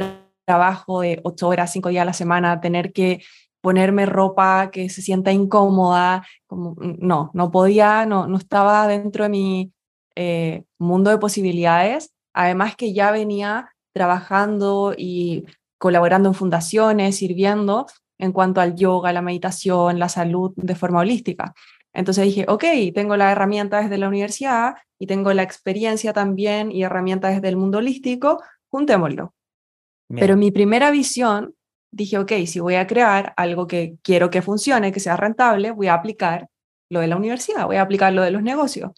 trabajo 0.47 1.03
de 1.03 1.21
ocho 1.25 1.49
horas, 1.49 1.73
cinco 1.73 1.91
días 1.91 2.03
a 2.03 2.07
la 2.07 2.13
semana, 2.13 2.61
tener 2.61 2.93
que 2.93 3.23
ponerme 3.61 4.07
ropa 4.07 4.71
que 4.71 4.89
se 4.89 5.03
sienta 5.03 5.33
incómoda, 5.33 6.27
como, 6.47 6.73
mm, 6.73 6.97
no, 7.01 7.31
no 7.35 7.51
podía, 7.51 8.07
no, 8.07 8.27
no 8.27 8.39
estaba 8.39 8.87
dentro 8.87 9.25
de 9.25 9.31
mi 9.31 9.73
eh, 10.17 10.65
mundo 10.79 11.11
de 11.11 11.19
posibilidades, 11.19 12.13
además 12.33 12.77
que 12.77 12.93
ya 12.93 13.11
venía 13.11 13.71
trabajando 13.93 14.95
y 14.97 15.45
colaborando 15.79 16.29
en 16.29 16.35
fundaciones, 16.35 17.17
sirviendo 17.17 17.87
en 18.19 18.33
cuanto 18.33 18.61
al 18.61 18.75
yoga, 18.75 19.13
la 19.13 19.23
meditación, 19.23 19.99
la 19.99 20.09
salud 20.09 20.53
de 20.57 20.75
forma 20.75 21.01
holística. 21.01 21.55
Entonces 21.93 22.25
dije, 22.25 22.45
ok, 22.49 22.65
tengo 22.95 23.17
la 23.17 23.33
herramienta 23.33 23.81
desde 23.81 23.99
la 23.99 24.09
universidad 24.09 24.75
y 24.99 25.07
tengo 25.07 25.33
la 25.33 25.43
experiencia 25.43 26.13
también 26.13 26.73
y 26.73 26.83
herramientas 26.83 27.35
desde 27.35 27.49
el 27.49 27.57
mundo 27.57 27.79
holístico, 27.79 28.43
juntémoslo. 28.71 29.35
Pero 30.09 30.37
mi 30.37 30.51
primera 30.51 30.91
visión, 30.91 31.55
dije, 31.91 32.19
ok, 32.19 32.33
si 32.47 32.61
voy 32.61 32.77
a 32.77 32.87
crear 32.87 33.35
algo 33.37 33.67
que 33.67 33.97
quiero 34.03 34.31
que 34.31 34.43
funcione, 34.43 34.91
que 34.91 35.01
sea 35.01 35.17
rentable, 35.17 35.71
voy 35.71 35.89
a 35.89 35.95
aplicar 35.95 36.49
lo 36.91 37.01
de 37.01 37.09
la 37.09 37.17
universidad, 37.17 37.67
voy 37.67 37.77
a 37.77 37.83
aplicar 37.83 38.13
lo 38.13 38.23
de 38.23 38.31
los 38.31 38.43
negocios. 38.43 38.93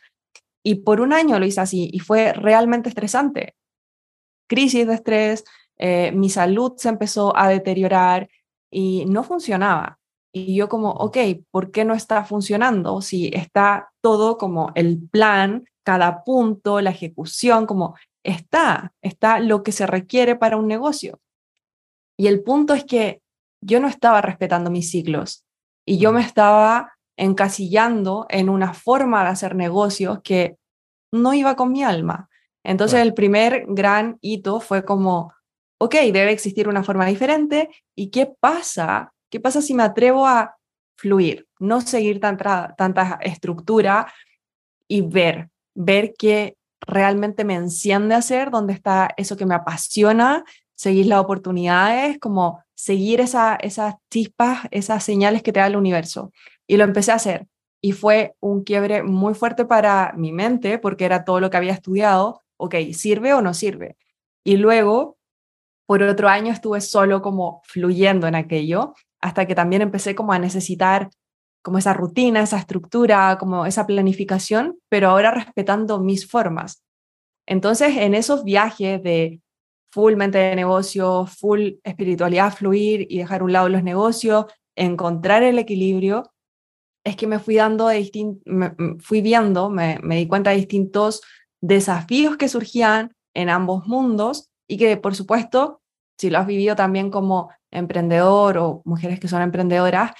Y 0.62 0.76
por 0.76 1.00
un 1.00 1.12
año 1.12 1.38
lo 1.38 1.47
hice 1.47 1.61
así 1.61 1.90
y 1.92 1.99
fue 1.99 2.33
realmente 2.33 2.88
estresante. 2.88 3.54
Crisis 4.49 4.87
de 4.87 4.95
estrés, 4.95 5.45
eh, 5.78 6.12
mi 6.12 6.30
salud 6.30 6.75
se 6.76 6.88
empezó 6.88 7.37
a 7.37 7.49
deteriorar 7.49 8.28
y 8.71 9.04
no 9.07 9.25
funcionaba. 9.25 9.99
Y 10.33 10.54
yo 10.54 10.69
como, 10.69 10.90
ok, 10.90 11.16
¿por 11.50 11.73
qué 11.73 11.85
no 11.85 11.95
está 11.95 12.25
funcionando? 12.25 13.00
Si 13.00 13.30
está 13.35 13.90
todo 14.00 14.38
como 14.38 14.71
el 14.76 15.00
plan, 15.09 15.64
cada 15.84 16.25
punto, 16.25 16.80
la 16.80 16.90
ejecución, 16.90 17.66
como 17.66 17.96
está, 18.25 18.92
está 19.02 19.40
lo 19.40 19.62
que 19.62 19.72
se 19.72 19.87
requiere 19.87 20.37
para 20.37 20.56
un 20.56 20.66
negocio. 20.66 21.20
Y 22.18 22.26
el 22.26 22.42
punto 22.42 22.75
es 22.75 22.84
que 22.84 23.22
yo 23.62 23.80
no 23.80 23.88
estaba 23.88 24.20
respetando 24.20 24.70
mis 24.70 24.90
ciclos 24.90 25.44
y 25.87 25.99
yo 25.99 26.12
me 26.12 26.20
estaba 26.20 26.94
encasillando 27.16 28.26
en 28.28 28.49
una 28.49 28.75
forma 28.75 29.22
de 29.22 29.30
hacer 29.30 29.54
negocios 29.54 30.20
que 30.22 30.56
no 31.12 31.34
iba 31.34 31.56
con 31.56 31.72
mi 31.72 31.82
alma. 31.82 32.28
Entonces 32.64 33.00
el 33.00 33.14
primer 33.14 33.64
gran 33.68 34.18
hito 34.20 34.60
fue 34.60 34.84
como, 34.84 35.32
ok, 35.78 35.94
debe 36.12 36.32
existir 36.32 36.68
una 36.68 36.82
forma 36.82 37.06
diferente 37.06 37.70
y 37.94 38.10
qué 38.10 38.32
pasa 38.38 39.12
¿Qué 39.30 39.38
pasa 39.38 39.62
si 39.62 39.75
me 39.75 39.84
atrevo 39.84 40.26
a 40.26 40.56
fluir, 40.96 41.46
no 41.60 41.80
seguir 41.80 42.20
tanta, 42.20 42.75
tanta 42.76 43.18
estructura 43.22 44.12
y 44.88 45.02
ver, 45.02 45.49
ver 45.74 46.14
qué 46.18 46.56
realmente 46.80 47.44
me 47.44 47.54
enciende 47.54 48.14
hacer, 48.14 48.50
dónde 48.50 48.72
está 48.72 49.10
eso 49.16 49.36
que 49.36 49.46
me 49.46 49.54
apasiona, 49.54 50.44
seguir 50.74 51.06
las 51.06 51.20
oportunidades, 51.20 52.18
como 52.18 52.62
seguir 52.74 53.20
esa, 53.20 53.56
esas 53.56 53.96
chispas, 54.10 54.60
esas 54.70 55.04
señales 55.04 55.42
que 55.42 55.52
te 55.52 55.60
da 55.60 55.66
el 55.66 55.76
universo. 55.76 56.32
Y 56.66 56.76
lo 56.76 56.84
empecé 56.84 57.12
a 57.12 57.16
hacer. 57.16 57.46
Y 57.82 57.92
fue 57.92 58.34
un 58.40 58.64
quiebre 58.64 59.02
muy 59.02 59.34
fuerte 59.34 59.64
para 59.64 60.12
mi 60.16 60.32
mente, 60.32 60.78
porque 60.78 61.04
era 61.04 61.24
todo 61.24 61.40
lo 61.40 61.50
que 61.50 61.56
había 61.58 61.72
estudiado. 61.72 62.42
Ok, 62.56 62.76
¿sirve 62.92 63.34
o 63.34 63.42
no 63.42 63.54
sirve? 63.54 63.96
Y 64.44 64.56
luego, 64.56 65.18
por 65.86 66.02
otro 66.02 66.28
año, 66.28 66.52
estuve 66.52 66.80
solo 66.80 67.20
como 67.20 67.62
fluyendo 67.64 68.26
en 68.26 68.34
aquello 68.34 68.94
hasta 69.20 69.46
que 69.46 69.54
también 69.54 69.82
empecé 69.82 70.14
como 70.14 70.32
a 70.32 70.38
necesitar 70.38 71.10
como 71.62 71.79
esa 71.79 71.93
rutina, 71.93 72.43
esa 72.43 72.59
estructura, 72.59 73.37
como 73.38 73.67
esa 73.67 73.87
planificación, 73.87 74.79
pero 74.88 75.11
ahora 75.11 75.31
respetando 75.31 76.00
mis 76.00 76.26
formas. 76.29 76.83
Entonces, 77.47 77.97
en 77.97 78.14
esos 78.14 78.45
viajes 78.45 79.02
de 79.02 79.40
full 79.93 80.14
mente 80.14 80.38
de 80.38 80.57
negocio, 80.57 81.26
full 81.26 81.73
espiritualidad, 81.83 82.55
fluir 82.55 83.07
y 83.11 83.19
dejar 83.19 83.43
un 83.43 83.52
lado 83.52 83.69
los 83.69 83.83
negocios, 83.83 84.47
encontrar 84.76 85.43
el 85.43 85.59
equilibrio, 85.59 86.33
es 87.05 87.17
que 87.17 87.26
me 87.26 87.38
fui 87.38 87.57
dando 87.57 87.88
de 87.88 88.11
fui 89.00 89.21
viendo, 89.21 89.71
me, 89.71 89.99
me 90.02 90.17
di 90.17 90.26
cuenta 90.26 90.50
de 90.50 90.57
distintos 90.57 91.23
desafíos 91.61 92.37
que 92.37 92.49
surgían 92.49 93.14
en 93.35 93.49
ambos 93.49 93.87
mundos 93.87 94.50
y 94.69 94.76
que, 94.76 94.97
por 94.97 95.14
supuesto, 95.14 95.83
si 96.19 96.31
lo 96.31 96.38
has 96.38 96.47
vivido 96.47 96.76
también 96.76 97.11
como 97.11 97.50
emprendedor 97.71 98.59
o 98.59 98.83
mujeres 98.85 99.19
que 99.19 99.29
son 99.29 99.43
emprendedoras, 99.43 100.12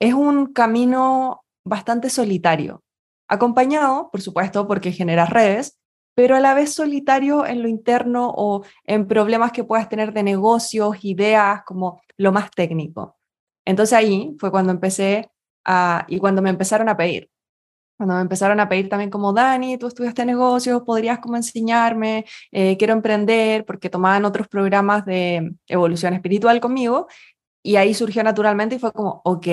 es 0.00 0.14
un 0.14 0.52
camino 0.52 1.44
bastante 1.64 2.10
solitario, 2.10 2.82
acompañado, 3.28 4.10
por 4.10 4.22
supuesto, 4.22 4.66
porque 4.66 4.92
genera 4.92 5.26
redes, 5.26 5.78
pero 6.14 6.34
a 6.36 6.40
la 6.40 6.54
vez 6.54 6.74
solitario 6.74 7.46
en 7.46 7.62
lo 7.62 7.68
interno 7.68 8.32
o 8.34 8.64
en 8.84 9.06
problemas 9.06 9.52
que 9.52 9.64
puedas 9.64 9.88
tener 9.88 10.12
de 10.12 10.22
negocios, 10.22 11.04
ideas, 11.04 11.62
como 11.64 12.02
lo 12.16 12.32
más 12.32 12.50
técnico. 12.50 13.16
Entonces 13.64 13.96
ahí 13.96 14.34
fue 14.38 14.50
cuando 14.50 14.72
empecé 14.72 15.30
a, 15.64 16.04
y 16.08 16.18
cuando 16.18 16.42
me 16.42 16.50
empezaron 16.50 16.88
a 16.88 16.96
pedir, 16.96 17.30
cuando 18.00 18.14
me 18.14 18.22
empezaron 18.22 18.58
a 18.60 18.68
pedir 18.68 18.88
también 18.88 19.10
como, 19.10 19.34
Dani, 19.34 19.76
tú 19.76 19.86
estudiaste 19.86 20.24
negocios, 20.24 20.82
podrías 20.86 21.18
como 21.18 21.36
enseñarme, 21.36 22.24
eh, 22.50 22.78
quiero 22.78 22.94
emprender, 22.94 23.66
porque 23.66 23.90
tomaban 23.90 24.24
otros 24.24 24.48
programas 24.48 25.04
de 25.04 25.52
evolución 25.66 26.14
espiritual 26.14 26.60
conmigo, 26.60 27.08
y 27.62 27.76
ahí 27.76 27.94
surgió 27.94 28.22
naturalmente 28.22 28.76
y 28.76 28.78
fue 28.78 28.92
como, 28.92 29.20
ok, 29.24 29.46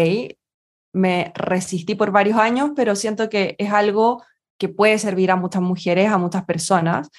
me 0.94 1.32
resistí 1.36 1.96
por 1.96 2.12
varios 2.12 2.38
años, 2.38 2.72
pero 2.76 2.96
siento 2.96 3.30
que 3.30 3.56
es 3.58 3.72
algo 3.72 4.24
que 4.58 4.70
puede 4.70 4.98
servir 4.98 5.32
a 5.32 5.36
muchas 5.36 5.62
mujeres, 5.62 6.10
a 6.10 6.18
muchas 6.18 6.46
personas, 6.46 7.10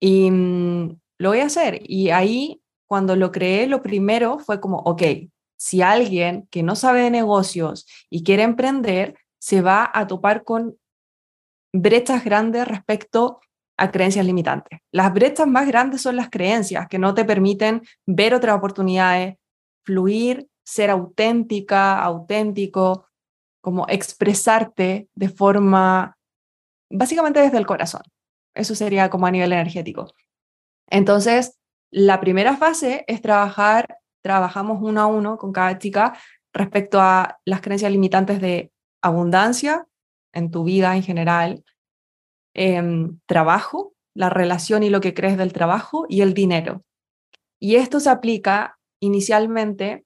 y 0.00 0.30
mm, 0.30 0.98
lo 1.18 1.30
voy 1.30 1.40
a 1.40 1.46
hacer. 1.46 1.80
Y 1.84 2.10
ahí, 2.10 2.60
cuando 2.86 3.16
lo 3.16 3.32
creé, 3.32 3.66
lo 3.66 3.82
primero 3.82 4.38
fue 4.38 4.60
como, 4.60 4.78
ok, 4.78 5.02
si 5.56 5.80
alguien 5.80 6.46
que 6.50 6.62
no 6.62 6.76
sabe 6.76 7.02
de 7.02 7.10
negocios 7.10 7.86
y 8.10 8.22
quiere 8.22 8.42
emprender, 8.42 9.16
se 9.38 9.62
va 9.62 9.90
a 9.92 10.06
topar 10.06 10.44
con 10.44 10.76
brechas 11.72 12.24
grandes 12.24 12.68
respecto 12.68 13.40
a 13.78 13.90
creencias 13.90 14.24
limitantes. 14.24 14.80
Las 14.90 15.12
brechas 15.12 15.46
más 15.46 15.66
grandes 15.66 16.02
son 16.02 16.16
las 16.16 16.30
creencias 16.30 16.88
que 16.88 16.98
no 16.98 17.14
te 17.14 17.24
permiten 17.24 17.82
ver 18.06 18.34
otras 18.34 18.56
oportunidades, 18.56 19.36
fluir, 19.86 20.48
ser 20.64 20.90
auténtica, 20.90 22.02
auténtico, 22.02 23.08
como 23.62 23.86
expresarte 23.88 25.08
de 25.14 25.28
forma, 25.28 26.18
básicamente 26.90 27.40
desde 27.40 27.58
el 27.58 27.66
corazón. 27.66 28.02
Eso 28.54 28.74
sería 28.74 29.08
como 29.08 29.26
a 29.26 29.30
nivel 29.30 29.52
energético. 29.52 30.12
Entonces, 30.88 31.58
la 31.90 32.20
primera 32.20 32.56
fase 32.56 33.04
es 33.06 33.22
trabajar, 33.22 33.98
trabajamos 34.22 34.82
uno 34.82 35.00
a 35.00 35.06
uno 35.06 35.38
con 35.38 35.52
cada 35.52 35.78
chica 35.78 36.18
respecto 36.52 37.00
a 37.00 37.38
las 37.44 37.60
creencias 37.60 37.92
limitantes 37.92 38.40
de 38.40 38.72
abundancia 39.02 39.86
en 40.32 40.50
tu 40.50 40.64
vida 40.64 40.96
en 40.96 41.02
general, 41.02 41.64
em, 42.54 43.20
trabajo, 43.26 43.94
la 44.14 44.30
relación 44.30 44.82
y 44.82 44.90
lo 44.90 45.00
que 45.00 45.14
crees 45.14 45.36
del 45.36 45.52
trabajo 45.52 46.06
y 46.08 46.22
el 46.22 46.34
dinero. 46.34 46.82
Y 47.60 47.76
esto 47.76 48.00
se 48.00 48.10
aplica 48.10 48.78
inicialmente 49.00 50.04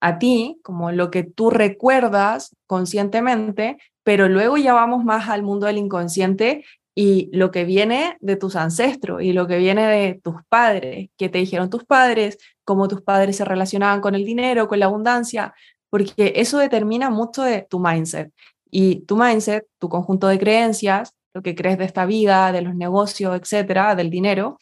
a 0.00 0.18
ti, 0.18 0.60
como 0.62 0.92
lo 0.92 1.10
que 1.10 1.24
tú 1.24 1.50
recuerdas 1.50 2.54
conscientemente, 2.66 3.78
pero 4.04 4.28
luego 4.28 4.56
ya 4.56 4.72
vamos 4.72 5.04
más 5.04 5.28
al 5.28 5.42
mundo 5.42 5.66
del 5.66 5.78
inconsciente 5.78 6.64
y 6.94 7.30
lo 7.32 7.50
que 7.50 7.64
viene 7.64 8.16
de 8.20 8.36
tus 8.36 8.56
ancestros 8.56 9.22
y 9.22 9.32
lo 9.32 9.46
que 9.46 9.58
viene 9.58 9.86
de 9.86 10.20
tus 10.22 10.36
padres, 10.48 11.10
que 11.16 11.28
te 11.28 11.38
dijeron 11.38 11.70
tus 11.70 11.84
padres, 11.84 12.38
cómo 12.64 12.88
tus 12.88 13.02
padres 13.02 13.36
se 13.36 13.44
relacionaban 13.44 14.00
con 14.00 14.14
el 14.14 14.24
dinero, 14.24 14.66
con 14.66 14.80
la 14.80 14.86
abundancia, 14.86 15.54
porque 15.90 16.32
eso 16.36 16.58
determina 16.58 17.10
mucho 17.10 17.42
de 17.42 17.66
tu 17.68 17.78
mindset. 17.78 18.32
Y 18.70 19.02
tu 19.06 19.16
mindset, 19.16 19.66
tu 19.78 19.88
conjunto 19.88 20.26
de 20.26 20.38
creencias, 20.38 21.14
lo 21.34 21.42
que 21.42 21.54
crees 21.54 21.78
de 21.78 21.84
esta 21.84 22.04
vida, 22.04 22.50
de 22.50 22.62
los 22.62 22.74
negocios, 22.74 23.38
etcétera, 23.40 23.94
del 23.94 24.10
dinero, 24.10 24.58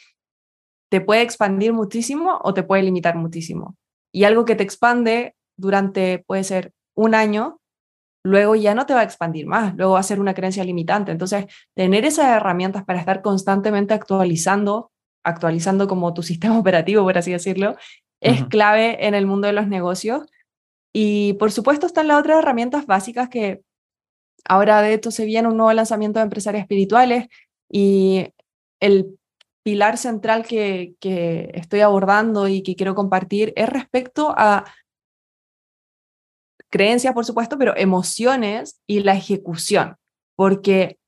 te 0.90 1.00
puede 1.00 1.22
expandir 1.22 1.72
muchísimo 1.72 2.38
o 2.42 2.54
te 2.54 2.62
puede 2.62 2.82
limitar 2.82 3.16
muchísimo. 3.16 3.76
Y 4.12 4.24
algo 4.24 4.44
que 4.44 4.54
te 4.54 4.62
expande 4.62 5.34
durante, 5.56 6.24
puede 6.26 6.44
ser 6.44 6.72
un 6.94 7.14
año, 7.14 7.60
luego 8.24 8.54
ya 8.56 8.74
no 8.74 8.86
te 8.86 8.94
va 8.94 9.00
a 9.00 9.04
expandir 9.04 9.46
más, 9.46 9.74
luego 9.76 9.92
va 9.94 10.00
a 10.00 10.04
ser 10.04 10.20
una 10.20 10.34
creencia 10.34 10.64
limitante. 10.64 11.12
Entonces, 11.12 11.46
tener 11.74 12.04
esas 12.04 12.26
herramientas 12.26 12.84
para 12.84 12.98
estar 12.98 13.22
constantemente 13.22 13.94
actualizando, 13.94 14.90
actualizando 15.24 15.86
como 15.88 16.14
tu 16.14 16.22
sistema 16.22 16.58
operativo, 16.58 17.02
por 17.02 17.18
así 17.18 17.32
decirlo, 17.32 17.76
es 18.20 18.44
clave 18.46 19.06
en 19.06 19.14
el 19.14 19.26
mundo 19.26 19.46
de 19.46 19.52
los 19.52 19.68
negocios. 19.68 20.22
Y 20.94 21.34
por 21.34 21.52
supuesto 21.52 21.86
están 21.86 22.08
las 22.08 22.18
otras 22.18 22.38
herramientas 22.38 22.86
básicas 22.86 23.28
que 23.28 23.60
ahora 24.48 24.80
de 24.80 24.94
hecho 24.94 25.10
se 25.10 25.26
viene 25.26 25.48
un 25.48 25.56
nuevo 25.56 25.72
lanzamiento 25.72 26.18
de 26.18 26.24
empresarios 26.24 26.62
espirituales 26.62 27.28
y 27.70 28.28
el 28.80 29.18
pilar 29.66 29.98
central 29.98 30.46
que, 30.46 30.94
que 31.00 31.50
estoy 31.54 31.80
abordando 31.80 32.46
y 32.46 32.62
que 32.62 32.76
quiero 32.76 32.94
compartir 32.94 33.52
es 33.56 33.68
respecto 33.68 34.32
a 34.38 34.64
creencias, 36.70 37.12
por 37.12 37.24
supuesto, 37.24 37.58
pero 37.58 37.76
emociones 37.76 38.80
y 38.86 39.00
la 39.00 39.14
ejecución, 39.16 39.96
porque 40.36 41.00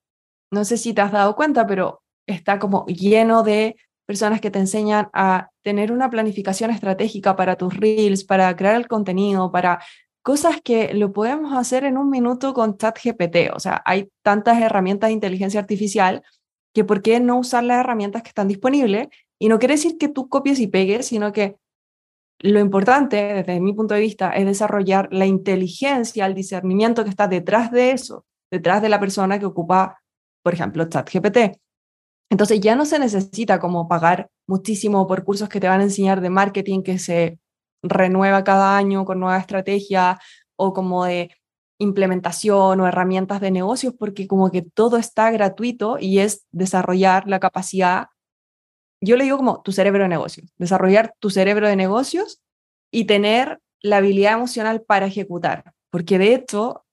no 0.50 0.64
sé 0.64 0.76
si 0.76 0.92
te 0.92 1.02
has 1.02 1.12
dado 1.12 1.36
cuenta, 1.36 1.68
pero 1.68 2.02
está 2.26 2.58
como 2.58 2.84
lleno 2.86 3.44
de 3.44 3.76
personas 4.08 4.40
que 4.40 4.50
te 4.50 4.58
enseñan 4.58 5.08
a 5.12 5.50
tener 5.62 5.92
una 5.92 6.10
planificación 6.10 6.72
estratégica 6.72 7.36
para 7.36 7.54
tus 7.54 7.76
reels, 7.76 8.24
para 8.24 8.56
crear 8.56 8.74
el 8.74 8.88
contenido, 8.88 9.52
para 9.52 9.78
cosas 10.24 10.60
que 10.64 10.94
lo 10.94 11.12
podemos 11.12 11.56
hacer 11.56 11.84
en 11.84 11.96
un 11.96 12.10
minuto 12.10 12.54
con 12.54 12.76
ChatGPT. 12.76 13.54
O 13.54 13.60
sea, 13.60 13.82
hay 13.84 14.10
tantas 14.24 14.60
herramientas 14.60 15.10
de 15.10 15.14
inteligencia 15.14 15.60
artificial 15.60 16.24
que 16.74 16.84
por 16.84 17.02
qué 17.02 17.20
no 17.20 17.38
usar 17.38 17.64
las 17.64 17.80
herramientas 17.80 18.22
que 18.22 18.28
están 18.28 18.48
disponibles. 18.48 19.08
Y 19.38 19.48
no 19.48 19.58
quiere 19.58 19.74
decir 19.74 19.98
que 19.98 20.08
tú 20.08 20.28
copies 20.28 20.60
y 20.60 20.66
pegues, 20.66 21.06
sino 21.06 21.32
que 21.32 21.56
lo 22.40 22.60
importante, 22.60 23.16
desde 23.16 23.60
mi 23.60 23.72
punto 23.72 23.94
de 23.94 24.00
vista, 24.00 24.30
es 24.30 24.46
desarrollar 24.46 25.08
la 25.10 25.26
inteligencia, 25.26 26.26
el 26.26 26.34
discernimiento 26.34 27.02
que 27.02 27.10
está 27.10 27.26
detrás 27.26 27.72
de 27.72 27.90
eso, 27.90 28.24
detrás 28.50 28.80
de 28.80 28.88
la 28.88 29.00
persona 29.00 29.38
que 29.38 29.46
ocupa, 29.46 30.00
por 30.42 30.54
ejemplo, 30.54 30.84
ChatGPT. 30.84 31.58
Entonces 32.30 32.60
ya 32.60 32.76
no 32.76 32.84
se 32.84 32.98
necesita 32.98 33.58
como 33.58 33.88
pagar 33.88 34.30
muchísimo 34.46 35.06
por 35.06 35.24
cursos 35.24 35.48
que 35.48 35.60
te 35.60 35.68
van 35.68 35.80
a 35.80 35.84
enseñar 35.84 36.20
de 36.20 36.30
marketing 36.30 36.82
que 36.82 36.98
se 36.98 37.38
renueva 37.82 38.44
cada 38.44 38.76
año 38.76 39.04
con 39.04 39.20
nueva 39.20 39.38
estrategia 39.38 40.18
o 40.56 40.72
como 40.72 41.04
de 41.04 41.30
implementación 41.78 42.80
o 42.80 42.86
herramientas 42.86 43.40
de 43.40 43.50
negocios, 43.50 43.94
porque 43.98 44.26
como 44.26 44.50
que 44.50 44.62
todo 44.62 44.96
está 44.96 45.30
gratuito 45.30 45.98
y 45.98 46.18
es 46.18 46.46
desarrollar 46.50 47.28
la 47.28 47.40
capacidad, 47.40 48.08
yo 49.00 49.16
le 49.16 49.24
digo 49.24 49.36
como 49.36 49.62
tu 49.62 49.72
cerebro 49.72 50.02
de 50.02 50.08
negocios, 50.08 50.52
desarrollar 50.56 51.14
tu 51.20 51.30
cerebro 51.30 51.68
de 51.68 51.76
negocios 51.76 52.40
y 52.90 53.04
tener 53.04 53.60
la 53.80 53.98
habilidad 53.98 54.32
emocional 54.32 54.82
para 54.82 55.06
ejecutar, 55.06 55.72
porque 55.90 56.18
de 56.18 56.34
hecho, 56.34 56.84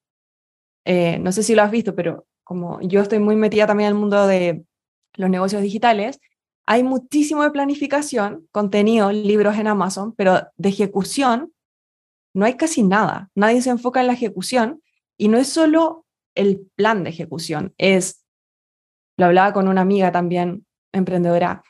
eh, 0.86 1.18
no 1.20 1.32
sé 1.32 1.42
si 1.42 1.56
lo 1.56 1.64
has 1.64 1.72
visto, 1.72 1.96
pero 1.96 2.28
como 2.44 2.80
yo 2.82 3.02
estoy 3.02 3.18
muy 3.20 3.36
metida 3.36 3.66
también 3.66 3.88
en 3.88 3.96
el 3.96 4.00
mundo 4.00 4.28
de 4.28 4.66
los 5.16 5.30
negocios 5.32 5.64
digitales, 5.64 6.20
hay 6.68 6.84
muchísimo 6.84 7.44
de 7.44 7.52
planificación, 7.52 8.48
contenido, 8.52 9.12
libros 9.12 9.58
en 9.58 9.68
Amazon, 9.68 10.14
pero 10.16 10.48
de 10.58 10.70
ejecución 10.70 11.55
no 12.36 12.46
hay 12.46 12.56
casi 12.56 12.84
nada. 12.84 13.30
Nadie 13.34 13.62
se 13.62 13.72
enfoca 13.72 14.02
en 14.02 14.08
la 14.08 14.14
ejecución 14.14 14.82
y 15.18 15.30
no 15.30 15.38
es 15.38 15.48
solo 15.48 16.06
el 16.36 16.70
plan 16.76 17.04
de 17.04 17.10
ejecución, 17.10 17.74
es, 17.78 18.26
lo 19.18 19.28
hablaba 19.28 19.54
con 19.54 19.68
una 19.68 19.82
amiga 19.82 20.12
también 20.12 20.66
emprendedora, 20.92 21.64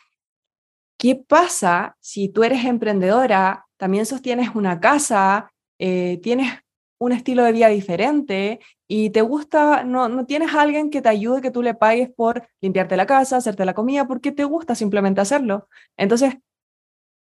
¿qué 0.98 1.16
pasa 1.16 1.96
si 2.00 2.30
tú 2.30 2.44
eres 2.44 2.66
emprendedora, 2.66 3.68
también 3.78 4.06
sostienes 4.06 4.50
una 4.56 4.80
casa, 4.80 5.52
eh, 5.80 6.20
tienes 6.24 6.52
un 6.98 7.12
estilo 7.12 7.44
de 7.44 7.52
vida 7.52 7.68
diferente 7.68 8.60
y 8.88 9.10
te 9.12 9.22
gusta, 9.22 9.84
no, 9.84 10.10
no 10.10 10.26
tienes 10.26 10.54
a 10.54 10.62
alguien 10.62 10.90
que 10.90 11.02
te 11.02 11.10
ayude, 11.10 11.42
que 11.42 11.52
tú 11.52 11.62
le 11.62 11.74
pagues 11.74 12.10
por 12.10 12.48
limpiarte 12.62 12.98
la 12.98 13.06
casa, 13.06 13.38
hacerte 13.38 13.66
la 13.66 13.74
comida, 13.74 14.08
porque 14.08 14.32
te 14.32 14.46
gusta 14.46 14.74
simplemente 14.76 15.22
hacerlo. 15.22 15.68
Entonces, 15.98 16.36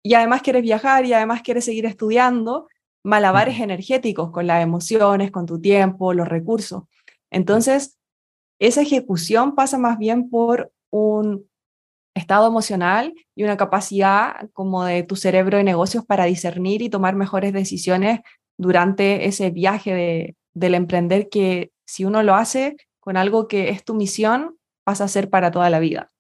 y 0.03 0.13
además 0.13 0.41
quieres 0.41 0.62
viajar 0.62 1.05
y 1.05 1.13
además 1.13 1.41
quieres 1.41 1.65
seguir 1.65 1.86
estudiando, 1.86 2.67
malabares 3.05 3.59
energéticos 3.59 4.31
con 4.31 4.47
las 4.47 4.63
emociones, 4.63 5.29
con 5.29 5.45
tu 5.45 5.61
tiempo, 5.61 6.13
los 6.13 6.27
recursos. 6.27 6.83
Entonces, 7.29 7.99
esa 8.59 8.81
ejecución 8.81 9.53
pasa 9.53 9.77
más 9.77 9.99
bien 9.99 10.29
por 10.29 10.71
un 10.89 11.47
estado 12.15 12.47
emocional 12.47 13.13
y 13.35 13.43
una 13.43 13.57
capacidad 13.57 14.49
como 14.53 14.85
de 14.85 15.03
tu 15.03 15.15
cerebro 15.15 15.57
de 15.57 15.63
negocios 15.63 16.03
para 16.03 16.25
discernir 16.25 16.81
y 16.81 16.89
tomar 16.89 17.15
mejores 17.15 17.53
decisiones 17.53 18.21
durante 18.57 19.25
ese 19.25 19.51
viaje 19.51 19.93
de, 19.93 20.35
del 20.55 20.73
emprender 20.73 21.29
que 21.29 21.71
si 21.85 22.05
uno 22.05 22.23
lo 22.23 22.33
hace 22.33 22.75
con 22.99 23.17
algo 23.17 23.47
que 23.47 23.69
es 23.69 23.83
tu 23.83 23.93
misión, 23.93 24.57
pasa 24.83 25.03
a 25.03 25.09
ser 25.09 25.29
para 25.29 25.51
toda 25.51 25.69
la 25.69 25.79
vida. 25.79 26.11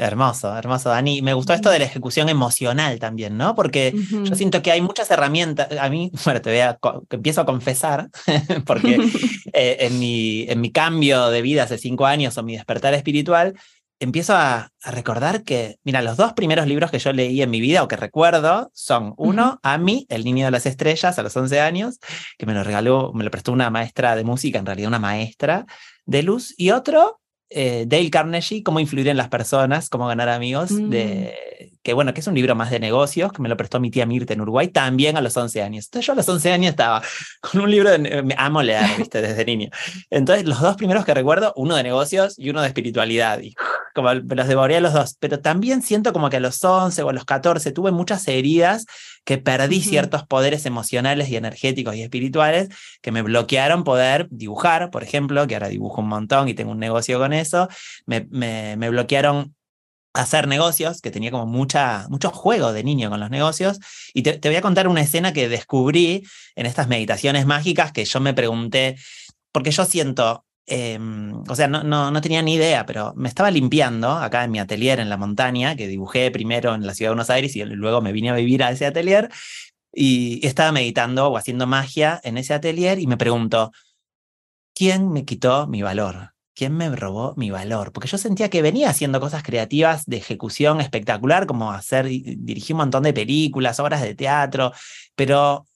Hermoso, 0.00 0.56
hermoso, 0.56 0.90
Dani. 0.90 1.22
Me 1.22 1.34
gustó 1.34 1.54
esto 1.54 1.70
de 1.70 1.80
la 1.80 1.84
ejecución 1.84 2.28
emocional 2.28 3.00
también, 3.00 3.36
¿no? 3.36 3.56
Porque 3.56 3.92
yo 4.22 4.36
siento 4.36 4.62
que 4.62 4.70
hay 4.70 4.80
muchas 4.80 5.10
herramientas. 5.10 5.76
A 5.76 5.90
mí, 5.90 6.12
bueno, 6.24 6.40
te 6.40 6.50
voy 6.50 6.60
a, 6.60 6.78
empiezo 7.10 7.40
a 7.40 7.46
confesar, 7.46 8.08
porque 8.64 8.94
eh, 9.52 9.76
en, 9.80 9.98
mi, 9.98 10.46
en 10.48 10.60
mi 10.60 10.70
cambio 10.70 11.30
de 11.30 11.42
vida 11.42 11.64
hace 11.64 11.78
cinco 11.78 12.06
años 12.06 12.38
o 12.38 12.44
mi 12.44 12.54
despertar 12.54 12.94
espiritual, 12.94 13.54
empiezo 13.98 14.36
a, 14.36 14.70
recordar 14.84 15.42
que, 15.42 15.80
mira, 15.82 16.00
los 16.00 16.16
dos 16.16 16.32
primeros 16.32 16.68
libros 16.68 16.92
que 16.92 17.00
yo 17.00 17.12
leí 17.12 17.42
en 17.42 17.50
mi 17.50 17.60
vida 17.60 17.82
o 17.82 17.88
que 17.88 17.96
recuerdo 17.96 18.70
son 18.72 19.14
uno, 19.16 19.58
a 19.64 19.78
mí, 19.78 20.06
El 20.08 20.24
Niño 20.24 20.44
de 20.44 20.52
las 20.52 20.66
Estrellas, 20.66 21.18
a 21.18 21.22
los 21.24 21.36
11 21.36 21.60
años, 21.60 21.98
que 22.38 22.46
me 22.46 22.54
lo 22.54 22.62
regaló, 22.62 23.12
me 23.12 23.24
lo 23.24 23.32
prestó 23.32 23.50
una 23.50 23.68
maestra 23.68 24.14
de 24.14 24.22
música, 24.22 24.60
en 24.60 24.66
realidad 24.66 24.88
una 24.88 25.00
maestra 25.00 25.66
de 26.06 26.22
luz, 26.22 26.54
y 26.56 26.70
otro, 26.70 27.20
eh, 27.50 27.84
Dale 27.86 28.10
Carnegie, 28.10 28.62
Cómo 28.62 28.80
influir 28.80 29.08
en 29.08 29.16
las 29.16 29.28
personas, 29.28 29.88
cómo 29.88 30.06
ganar 30.06 30.28
amigos, 30.28 30.68
de, 30.70 31.34
mm. 31.60 31.78
que 31.82 31.92
bueno, 31.92 32.12
que 32.12 32.20
es 32.20 32.26
un 32.26 32.34
libro 32.34 32.54
más 32.54 32.70
de 32.70 32.80
negocios, 32.80 33.32
que 33.32 33.42
me 33.42 33.48
lo 33.48 33.56
prestó 33.56 33.80
mi 33.80 33.90
tía 33.90 34.06
Mirta 34.06 34.34
en 34.34 34.40
Uruguay, 34.40 34.68
también 34.68 35.16
a 35.16 35.20
los 35.20 35.36
11 35.36 35.62
años. 35.62 35.86
Entonces 35.86 36.06
yo 36.06 36.12
a 36.12 36.16
los 36.16 36.28
11 36.28 36.52
años 36.52 36.70
estaba 36.70 37.02
con 37.40 37.60
un 37.60 37.70
libro, 37.70 37.90
de, 37.90 38.22
me 38.22 38.34
amo 38.36 38.62
leer, 38.62 38.84
viste, 38.98 39.22
desde 39.22 39.44
niño. 39.44 39.70
Entonces 40.10 40.46
los 40.46 40.60
dos 40.60 40.76
primeros 40.76 41.04
que 41.04 41.14
recuerdo, 41.14 41.52
uno 41.56 41.76
de 41.76 41.82
negocios 41.82 42.38
y 42.38 42.50
uno 42.50 42.60
de 42.60 42.68
espiritualidad, 42.68 43.40
y 43.40 43.54
como 43.94 44.12
los 44.14 44.48
devoré 44.48 44.76
a 44.76 44.80
los 44.80 44.92
dos, 44.92 45.16
pero 45.18 45.40
también 45.40 45.82
siento 45.82 46.12
como 46.12 46.30
que 46.30 46.36
a 46.36 46.40
los 46.40 46.62
11 46.62 47.02
o 47.02 47.08
a 47.08 47.12
los 47.12 47.24
14 47.24 47.72
tuve 47.72 47.90
muchas 47.90 48.28
heridas 48.28 48.86
que 49.24 49.38
perdí 49.38 49.80
ciertos 49.80 50.26
poderes 50.26 50.66
emocionales 50.66 51.28
y 51.28 51.36
energéticos 51.36 51.94
y 51.94 52.02
espirituales 52.02 52.68
que 53.00 53.12
me 53.12 53.22
bloquearon 53.22 53.84
poder 53.84 54.28
dibujar, 54.30 54.90
por 54.90 55.02
ejemplo, 55.02 55.46
que 55.46 55.54
ahora 55.54 55.68
dibujo 55.68 56.00
un 56.00 56.08
montón 56.08 56.48
y 56.48 56.54
tengo 56.54 56.72
un 56.72 56.78
negocio 56.78 57.18
con 57.18 57.32
eso, 57.32 57.68
me, 58.06 58.26
me, 58.30 58.76
me 58.76 58.90
bloquearon 58.90 59.54
hacer 60.14 60.48
negocios, 60.48 61.00
que 61.00 61.10
tenía 61.10 61.30
como 61.30 61.46
mucha, 61.46 62.06
mucho 62.08 62.30
juego 62.30 62.72
de 62.72 62.82
niño 62.82 63.10
con 63.10 63.20
los 63.20 63.30
negocios. 63.30 63.78
Y 64.14 64.22
te, 64.22 64.38
te, 64.38 64.48
voy 64.48 64.56
a 64.56 64.62
contar 64.62 64.88
una 64.88 65.00
escena 65.00 65.32
que 65.32 65.48
descubrí 65.48 66.24
en 66.56 66.66
estas 66.66 66.88
meditaciones 66.88 67.46
mágicas 67.46 67.92
que 67.92 68.04
yo 68.04 68.20
me 68.20 68.34
pregunté, 68.34 68.96
porque 69.52 69.70
yo 69.70 69.84
siento, 69.84 70.44
eh, 70.68 70.98
o 71.48 71.54
sea, 71.54 71.68
no, 71.68 71.82
no, 71.82 72.10
no, 72.10 72.20
tenía 72.20 72.42
ni 72.42 72.54
idea, 72.54 72.86
pero 72.86 73.14
me 73.16 73.28
estaba 73.28 73.50
limpiando 73.50 74.10
acá 74.10 74.44
en 74.44 74.50
mi 74.50 74.58
atelier 74.58 75.00
en 75.00 75.08
la 75.08 75.16
montaña, 75.16 75.76
que 75.76 75.88
dibujé 75.88 76.30
primero 76.30 76.74
en 76.74 76.86
la 76.86 76.94
ciudad 76.94 77.10
de 77.10 77.14
Buenos 77.14 77.30
Aires 77.30 77.56
y 77.56 77.64
luego 77.64 78.00
me 78.02 78.12
vine 78.12 78.30
a 78.30 78.34
vivir 78.34 78.62
a 78.62 78.70
ese 78.70 78.86
atelier. 78.86 79.30
Y 79.92 80.46
estaba 80.46 80.70
meditando 80.72 81.28
o 81.28 81.36
haciendo 81.36 81.66
magia 81.66 82.20
en 82.22 82.38
ese 82.38 82.54
atelier 82.54 82.98
y 82.98 83.06
me 83.06 83.16
pregunto, 83.16 83.72
¿quién 84.74 85.12
me 85.12 85.24
quitó 85.24 85.66
mi 85.66 85.82
valor? 85.82 86.34
¿quién 86.58 86.76
me 86.76 86.88
robó 86.96 87.34
mi 87.36 87.52
valor? 87.52 87.92
Porque 87.92 88.08
yo 88.08 88.18
sentía 88.18 88.50
que 88.50 88.62
venía 88.62 88.90
haciendo 88.90 89.20
cosas 89.20 89.44
creativas 89.44 90.06
de 90.06 90.16
ejecución 90.16 90.80
espectacular, 90.80 91.46
como 91.46 91.70
hacer, 91.70 92.06
dirigir 92.06 92.74
un 92.74 92.78
montón 92.78 93.04
de 93.04 93.12
películas, 93.12 93.78
obras 93.78 94.02
de 94.02 94.16
teatro, 94.16 94.72
pero 95.14 95.67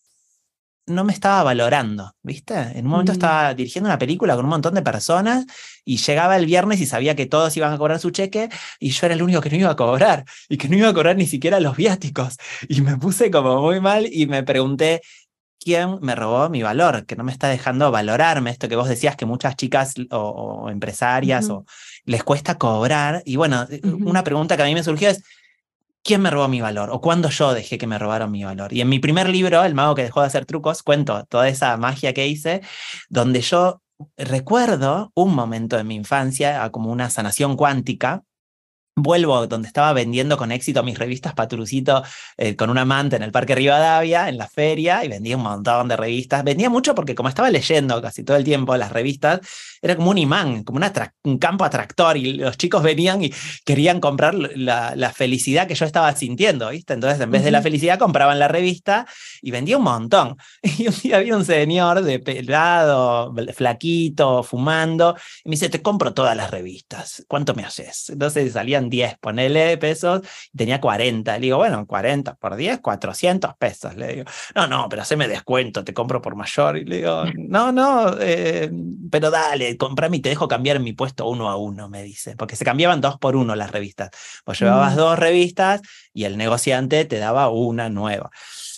no 0.87 1.05
me 1.05 1.13
estaba 1.13 1.43
valorando, 1.43 2.15
¿viste? 2.23 2.55
En 2.55 2.87
un 2.87 2.91
momento 2.91 3.13
mm. 3.13 3.15
estaba 3.15 3.55
dirigiendo 3.55 3.89
una 3.89 3.99
película 3.99 4.35
con 4.35 4.45
un 4.45 4.51
montón 4.51 4.75
de 4.75 4.83
personas 4.83 5.47
y 5.85 5.99
llegaba 5.99 6.37
el 6.37 6.47
viernes 6.47 6.81
y 6.81 6.87
sabía 6.87 7.15
que 7.15 7.27
todos 7.27 7.57
iban 7.57 7.73
a 7.73 7.79
cobrar 7.79 7.99
su 8.01 8.11
cheque 8.11 8.49
y 8.81 8.91
yo 8.91 9.07
era 9.07 9.15
el 9.15 9.23
único 9.23 9.41
que 9.41 9.51
no 9.51 9.57
iba 9.57 9.71
a 9.71 9.77
cobrar 9.77 10.25
y 10.49 10.57
que 10.57 10.69
no 10.69 10.77
iba 10.77 10.89
a 10.89 10.95
cobrar 10.95 11.17
ni 11.17 11.27
siquiera 11.27 11.61
los 11.61 11.77
viáticos. 11.77 12.37
Y 12.69 12.81
me 12.81 12.97
puse 12.97 13.31
como 13.31 13.61
muy 13.63 13.81
mal 13.81 14.09
y 14.11 14.27
me 14.27 14.43
pregunté, 14.43 15.03
¿quién 15.61 15.99
me 16.01 16.15
robó 16.15 16.49
mi 16.49 16.63
valor? 16.63 17.07
Que 17.07 17.17
no 17.17 17.25
me 17.25 17.33
está 17.33 17.49
dejando 17.49 17.91
valorarme, 17.91 18.51
esto 18.51 18.69
que 18.69 18.77
vos 18.77 18.89
decías 18.89 19.17
que 19.17 19.27
muchas 19.27 19.57
chicas 19.57 19.95
o, 20.11 20.69
empresarias 20.69 21.49
o 21.49 21.65
les 22.05 22.25
cuesta 22.25 22.59
cobrar. 22.59 23.23
Y 23.25 23.37
bueno, 23.37 23.67
una 23.85 24.25
pregunta 24.25 24.57
que 24.57 24.63
a 24.63 24.67
mí 24.67 24.75
me 24.75 24.83
surgió 24.83 25.11
es, 25.11 25.23
¿quién 26.03 26.23
me 26.23 26.31
robó 26.31 26.49
mi 26.49 26.61
valor? 26.61 26.91
¿O 26.91 27.01
cuándo 27.01 27.29
yo 27.31 27.55
dejé 27.55 27.79
que 27.79 27.87
me 27.87 27.99
robaron 27.99 28.31
mi 28.31 28.45
valor? 28.45 28.73
Y 28.73 28.81
en 28.81 28.89
mi 28.89 28.99
primer 28.99 29.29
libro, 29.29 29.65
El 29.65 29.75
mago 29.75 29.95
que 29.95 30.03
dejó 30.03 30.21
de 30.21 30.27
hacer 30.27 30.47
trucos, 30.47 30.83
cuento 30.83 31.25
toda 31.27 31.49
esa 31.49 31.77
magia 31.77 32.13
que 32.13 32.27
hice, 32.27 32.63
donde 33.09 33.41
yo 33.41 33.83
recuerdo 34.17 35.13
un 35.15 35.35
momento 35.35 35.77
de 35.77 35.85
mi 35.85 35.95
infancia 35.95 36.69
como 36.71 36.91
una 36.91 37.11
sanación 37.11 37.57
cuántica, 37.57 38.25
Vuelvo 38.95 39.47
donde 39.47 39.69
estaba 39.69 39.95
vendiendo 39.95 40.37
con 40.37 40.53
éxito 40.53 40.83
mis 40.83 40.99
revistas 40.99 41.33
Patrucito 41.33 42.03
eh, 42.37 42.57
con 42.57 42.69
un 42.69 42.77
amante 42.77 43.17
en 43.17 43.23
el 43.23 43.33
Parque 43.33 43.55
Rivadavia, 43.55 44.29
en 44.29 44.37
la 44.37 44.47
feria, 44.47 45.03
y 45.03 45.09
vendía 45.09 45.39
un 45.39 45.45
montón 45.45 45.89
de 45.89 45.97
revistas. 45.97 46.45
Vendía 46.45 46.69
mucho 46.69 46.95
porque 46.95 47.15
como 47.15 47.31
estaba 47.31 47.49
leyendo 47.51 48.03
casi 48.03 48.23
todo 48.23 48.37
el 48.37 48.45
tiempo 48.45 48.77
las 48.77 48.93
revistas, 48.93 49.41
era 49.81 49.97
como 49.97 50.11
un 50.11 50.19
imán, 50.19 50.63
como 50.63 50.79
un 51.25 51.39
campo 51.39 51.65
atractor, 51.65 52.19
y 52.19 52.35
los 52.35 52.59
chicos 52.59 52.83
venían 52.83 53.25
y 53.25 53.33
querían 53.65 53.99
comprar 53.99 54.35
la, 54.35 55.13
felicidad 55.15 55.67
que 55.67 55.75
yo 55.75 55.87
estaba 55.87 56.15
sintiendo, 56.15 56.69
¿viste? 56.69 56.93
Entonces, 56.93 57.21
en 57.21 57.31
vez 57.31 57.45
de 57.45 57.51
la 57.51 57.63
felicidad, 57.63 57.99
compraban 57.99 58.39
la 58.39 58.49
revista 58.49 59.07
y 59.41 59.51
vendía 59.51 59.79
un 59.79 59.85
montón. 59.85 60.37
Y 60.83 60.89
un 60.89 60.95
día 61.03 61.19
había 61.19 61.37
un 61.37 61.45
señor 61.45 62.03
de 62.03 62.19
pelado, 62.19 63.35
flaquito, 63.55 64.43
fumando, 64.43 65.17
y 65.45 65.49
me 65.49 65.53
dice, 65.53 65.69
te 65.69 65.81
compro 65.81 66.13
todas 66.13 66.37
las 66.37 66.51
revistas, 66.51 67.25
¿cuánto 67.29 67.55
me 67.55 67.65
haces? 67.65 68.11
Entonces 68.11 68.53
salían 68.53 68.82
10, 68.91 69.19
ponele 69.19 69.77
pesos, 69.79 70.23
y 70.53 70.57
tenía 70.57 70.81
40. 70.81 71.35
Le 71.35 71.41
digo, 71.41 71.59
bueno, 71.59 71.87
40 71.87 72.35
por 72.35 72.57
10, 72.57 72.81
400 72.81 73.57
pesos. 73.57 73.97
Le 73.97 74.15
digo, 74.15 74.25
no, 74.55 74.67
no, 74.67 74.89
pero 74.89 75.03
haceme 75.03 75.29
descuento, 75.29 75.85
te 75.85 75.95
compro 75.95 76.21
por 76.23 76.37
mayor. 76.37 76.77
Y 76.77 76.85
le 76.85 76.97
digo, 76.97 77.25
no, 77.37 77.73
no, 77.73 78.17
eh, 78.21 78.71
pero 79.11 79.31
dale, 79.31 79.77
comprame 79.77 80.19
y 80.19 80.21
te 80.21 80.29
dejo 80.29 80.49
cambiar 80.49 80.81
mi 80.81 80.93
puesto 80.93 81.29
uno 81.29 81.51
a 81.51 81.57
uno, 81.57 81.89
me 81.89 82.03
dice, 82.03 82.37
porque 82.37 82.57
se 82.57 82.65
cambiaban 82.65 83.01
dos 83.01 83.19
por 83.19 83.37
uno 83.37 83.55
las 83.55 83.71
revistas. 83.71 84.11
Vos 84.47 84.59
llevabas 84.59 84.95
mm. 84.95 84.97
dos 84.97 85.19
revistas 85.19 85.83
y 86.13 86.25
el 86.25 86.37
negociante 86.37 87.05
te 87.05 87.19
daba 87.19 87.49
una 87.51 87.89
nueva. 87.89 88.31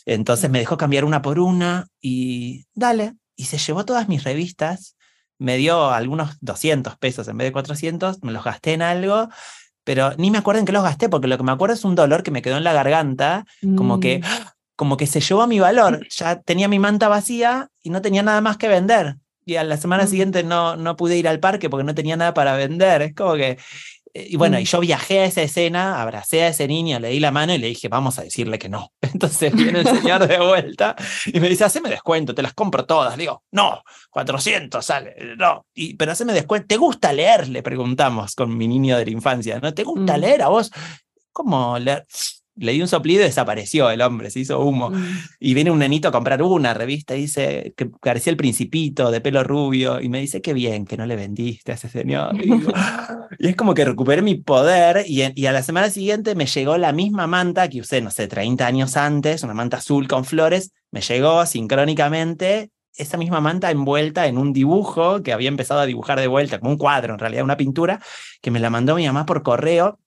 Entonces 0.07 0.51
me 0.51 0.59
dejó 0.59 0.77
cambiar 0.77 1.05
una 1.05 1.23
por 1.23 1.39
una 1.39 1.87
y 2.01 2.67
dale. 2.75 3.15
Y 3.37 3.47
se 3.47 3.59
llevó 3.59 3.85
todas 3.85 4.09
mis 4.09 4.23
revistas, 4.23 4.97
me 5.39 5.57
dio 5.57 5.91
algunos 5.91 6.37
200 6.41 6.97
pesos 6.99 7.27
en 7.29 7.37
vez 7.37 7.49
de 7.49 7.53
400, 7.53 8.23
me 8.23 8.33
los 8.33 8.45
gasté 8.45 8.75
en 8.75 8.83
algo 8.83 9.29
pero 9.85 10.15
ni 10.17 10.31
me 10.31 10.39
acuerdo 10.39 10.61
en 10.61 10.67
qué 10.67 10.73
los 10.73 10.83
gasté, 10.83 11.09
porque 11.09 11.29
lo 11.29 11.37
que 11.37 11.45
me 11.45 11.53
acuerdo 11.53 11.75
es 11.75 11.85
un 11.85 11.95
dolor 11.95 12.23
que 12.23 12.31
me 12.31 12.43
quedó 12.43 12.57
en 12.57 12.65
la 12.65 12.73
garganta, 12.73 13.47
como 13.77 14.01
que 14.01 14.19
mm. 14.19 14.23
como 14.77 14.97
que 14.97 15.07
se 15.07 15.21
llevó 15.21 15.43
a 15.43 15.47
mi 15.47 15.61
valor. 15.61 16.07
Ya 16.11 16.41
tenía 16.41 16.69
mi 16.69 16.79
manta 16.79 17.09
vacía 17.09 17.71
y 17.83 17.91
no 17.91 18.03
tenía 18.03 18.23
nada 18.23 18.41
más 18.41 18.57
que 18.57 18.69
vender. 18.69 19.17
Y 19.47 19.57
a 19.57 19.65
la 19.65 19.77
semana 19.77 20.05
mm. 20.05 20.09
siguiente 20.09 20.43
no, 20.43 20.77
no 20.77 20.97
pude 20.97 21.17
ir 21.17 21.29
al 21.29 21.39
parque 21.39 21.69
porque 21.69 21.85
no 21.85 21.95
tenía 21.95 22.17
nada 22.17 22.35
para 22.35 22.57
vender. 22.57 23.03
Es 23.03 23.15
como 23.15 23.35
que 23.35 23.59
y 24.17 24.37
bueno, 24.37 24.61
y 24.61 24.65
yo 24.65 24.79
viajé 24.79 25.19
a 25.21 25.25
esa 25.25 25.43
escena, 25.43 26.01
abracé 26.01 26.45
a 26.45 26.49
ese 26.49 26.69
niño, 26.69 27.01
le 27.01 27.09
di 27.09 27.19
la 27.19 27.33
mano 27.33 27.53
y 27.53 27.59
le 27.59 27.67
dije, 27.67 27.89
vamos 27.89 28.17
a 28.21 28.23
decirle 28.23 28.61
que 28.61 28.69
no. 28.69 28.93
Entonces 29.01 29.53
viene 29.53 29.81
el 29.81 29.87
señor 29.89 30.29
de 30.29 30.39
vuelta 30.39 30.95
y 31.27 31.41
me 31.41 31.49
dice, 31.49 31.65
haceme 31.65 31.91
descuento, 31.91 32.33
te 32.33 32.43
las 32.43 32.55
compro 32.55 32.87
todas. 32.87 33.17
Le 33.17 33.25
digo, 33.25 33.43
no, 33.51 33.83
400 34.11 34.87
sale, 34.87 35.17
no. 35.37 35.67
Y, 35.75 35.95
pero 35.95 36.13
haceme 36.13 36.33
descuento. 36.33 36.69
¿Te 36.69 36.77
gusta 36.77 37.13
leer? 37.13 37.49
Le 37.49 37.65
preguntamos 37.65 38.37
con 38.37 38.57
mi 38.57 38.69
niño 38.69 38.97
de 38.97 39.05
la 39.05 39.11
infancia, 39.11 39.59
¿no? 39.59 39.75
¿Te 39.75 39.83
gusta 39.83 40.17
mm. 40.17 40.21
leer 40.21 40.43
a 40.43 40.49
vos? 40.49 40.71
¿Cómo 41.33 41.77
leer? 41.81 42.07
Le 42.57 42.73
di 42.73 42.81
un 42.81 42.89
soplido 42.89 43.23
y 43.23 43.27
desapareció 43.27 43.91
el 43.91 44.01
hombre, 44.01 44.31
se 44.31 44.41
hizo 44.41 44.61
humo. 44.61 44.91
Mm. 44.91 45.19
Y 45.41 45.55
viene 45.55 45.71
un 45.71 45.79
nenito 45.79 46.09
a 46.09 46.13
comprar 46.13 46.43
una 46.43 46.75
revista 46.75 47.17
y 47.17 47.23
dice 47.23 47.75
que 47.77 47.87
parecía 47.87 48.31
el 48.31 48.37
principito 48.37 49.11
de 49.11 49.21
pelo 49.21 49.43
rubio 49.45 50.01
y 50.01 50.09
me 50.09 50.21
dice, 50.21 50.41
qué 50.41 50.53
bien 50.53 50.85
que 50.85 50.97
no 50.97 51.07
le 51.07 51.17
vendiste 51.17 51.73
a 51.73 51.75
ese 51.75 51.89
señor. 51.89 52.37
Y, 52.45 52.53
es 53.39 53.57
como 53.57 53.75
que 53.75 53.85
recuperé 53.85 54.23
mi 54.23 54.37
poder 54.37 55.05
y, 55.07 55.23
y, 55.35 55.47
a 55.47 55.53
la 55.53 55.63
semana 55.63 55.91
siguiente 55.91 56.35
me 56.35 56.47
llegó 56.47 56.77
la 56.79 56.93
misma 56.93 57.27
manta 57.27 57.69
que 57.69 57.81
usé, 57.81 58.01
no 58.01 58.11
sé, 58.11 58.29
30 58.29 58.67
años 58.67 58.97
antes, 58.97 59.43
una 59.43 59.55
manta 59.55 59.79
azul 59.79 60.07
con 60.07 60.25
flores, 60.25 60.73
me 60.91 61.01
llegó 61.01 61.45
sincrónicamente 61.47 62.71
esa 62.97 63.17
misma 63.17 63.41
manta 63.41 63.71
envuelta 63.71 64.27
en 64.27 64.39
un 64.39 64.53
dibujo 64.53 65.23
que 65.23 65.33
había 65.33 65.49
empezado 65.49 65.81
a 65.81 65.87
dibujar 65.87 66.21
de 66.21 66.29
vuelta, 66.29 66.61
como 66.61 66.71
un 66.71 66.79
cuadro, 66.79 67.15
en 67.15 67.19
realidad 67.19 67.45
una 67.45 67.57
pintura, 67.57 68.01
que 68.41 68.51
me 68.51 68.61
la 68.61 68.71
mandó 68.71 68.95
mi 68.95 69.07
mamá 69.07 69.27
por 69.27 69.43
correo 69.43 69.99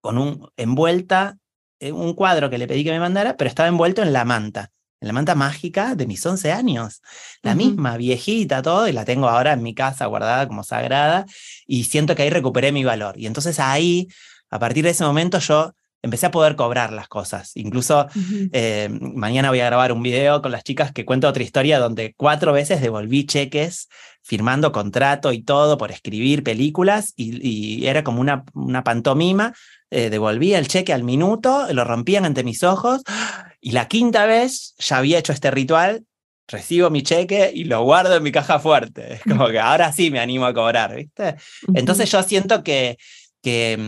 con 0.00 0.18
un 0.18 0.50
envuelta 0.56 1.38
un 1.80 2.14
cuadro 2.14 2.50
que 2.50 2.58
le 2.58 2.66
pedí 2.66 2.84
que 2.84 2.90
me 2.90 3.00
mandara, 3.00 3.36
pero 3.36 3.48
estaba 3.48 3.68
envuelto 3.68 4.02
en 4.02 4.12
la 4.12 4.24
manta, 4.24 4.70
en 5.00 5.08
la 5.08 5.12
manta 5.12 5.34
mágica 5.34 5.94
de 5.94 6.06
mis 6.06 6.24
11 6.24 6.52
años. 6.52 7.02
La 7.42 7.54
misma, 7.54 7.96
viejita, 7.96 8.62
todo, 8.62 8.88
y 8.88 8.92
la 8.92 9.04
tengo 9.04 9.28
ahora 9.28 9.52
en 9.52 9.62
mi 9.62 9.74
casa 9.74 10.06
guardada 10.06 10.48
como 10.48 10.64
sagrada, 10.64 11.26
y 11.66 11.84
siento 11.84 12.14
que 12.14 12.22
ahí 12.22 12.30
recuperé 12.30 12.72
mi 12.72 12.84
valor. 12.84 13.18
Y 13.18 13.26
entonces 13.26 13.60
ahí, 13.60 14.08
a 14.50 14.58
partir 14.58 14.84
de 14.84 14.90
ese 14.90 15.04
momento, 15.04 15.38
yo 15.38 15.72
empecé 16.02 16.26
a 16.26 16.30
poder 16.30 16.56
cobrar 16.56 16.92
las 16.92 17.08
cosas. 17.08 17.56
Incluso 17.56 18.06
eh, 18.52 18.88
mañana 18.90 19.50
voy 19.50 19.60
a 19.60 19.66
grabar 19.66 19.92
un 19.92 20.02
video 20.02 20.42
con 20.42 20.52
las 20.52 20.62
chicas 20.62 20.92
que 20.92 21.04
cuento 21.04 21.28
otra 21.28 21.42
historia 21.42 21.78
donde 21.78 22.14
cuatro 22.16 22.52
veces 22.52 22.80
devolví 22.80 23.26
cheques 23.26 23.88
firmando 24.22 24.72
contrato 24.72 25.32
y 25.32 25.42
todo 25.42 25.76
por 25.78 25.90
escribir 25.90 26.44
películas 26.44 27.14
y, 27.16 27.46
y 27.46 27.86
era 27.86 28.04
como 28.04 28.20
una, 28.20 28.44
una 28.54 28.84
pantomima 28.84 29.54
eh, 29.90 30.10
devolvía 30.10 30.58
el 30.58 30.68
cheque 30.68 30.92
al 30.92 31.04
minuto, 31.04 31.66
lo 31.72 31.84
rompían 31.84 32.24
ante 32.24 32.44
mis 32.44 32.62
ojos 32.62 33.02
y 33.60 33.72
la 33.72 33.88
quinta 33.88 34.26
vez 34.26 34.74
ya 34.78 34.98
había 34.98 35.18
hecho 35.18 35.32
este 35.32 35.50
ritual, 35.50 36.04
recibo 36.46 36.90
mi 36.90 37.02
cheque 37.02 37.50
y 37.54 37.64
lo 37.64 37.82
guardo 37.82 38.16
en 38.16 38.22
mi 38.22 38.32
caja 38.32 38.58
fuerte. 38.58 39.14
Es 39.14 39.22
como 39.22 39.48
que 39.48 39.60
ahora 39.60 39.92
sí 39.92 40.10
me 40.10 40.20
animo 40.20 40.46
a 40.46 40.54
cobrar, 40.54 40.94
¿viste? 40.94 41.36
Entonces 41.74 42.10
yo 42.10 42.22
siento 42.22 42.62
que 42.62 42.98
que, 43.48 43.78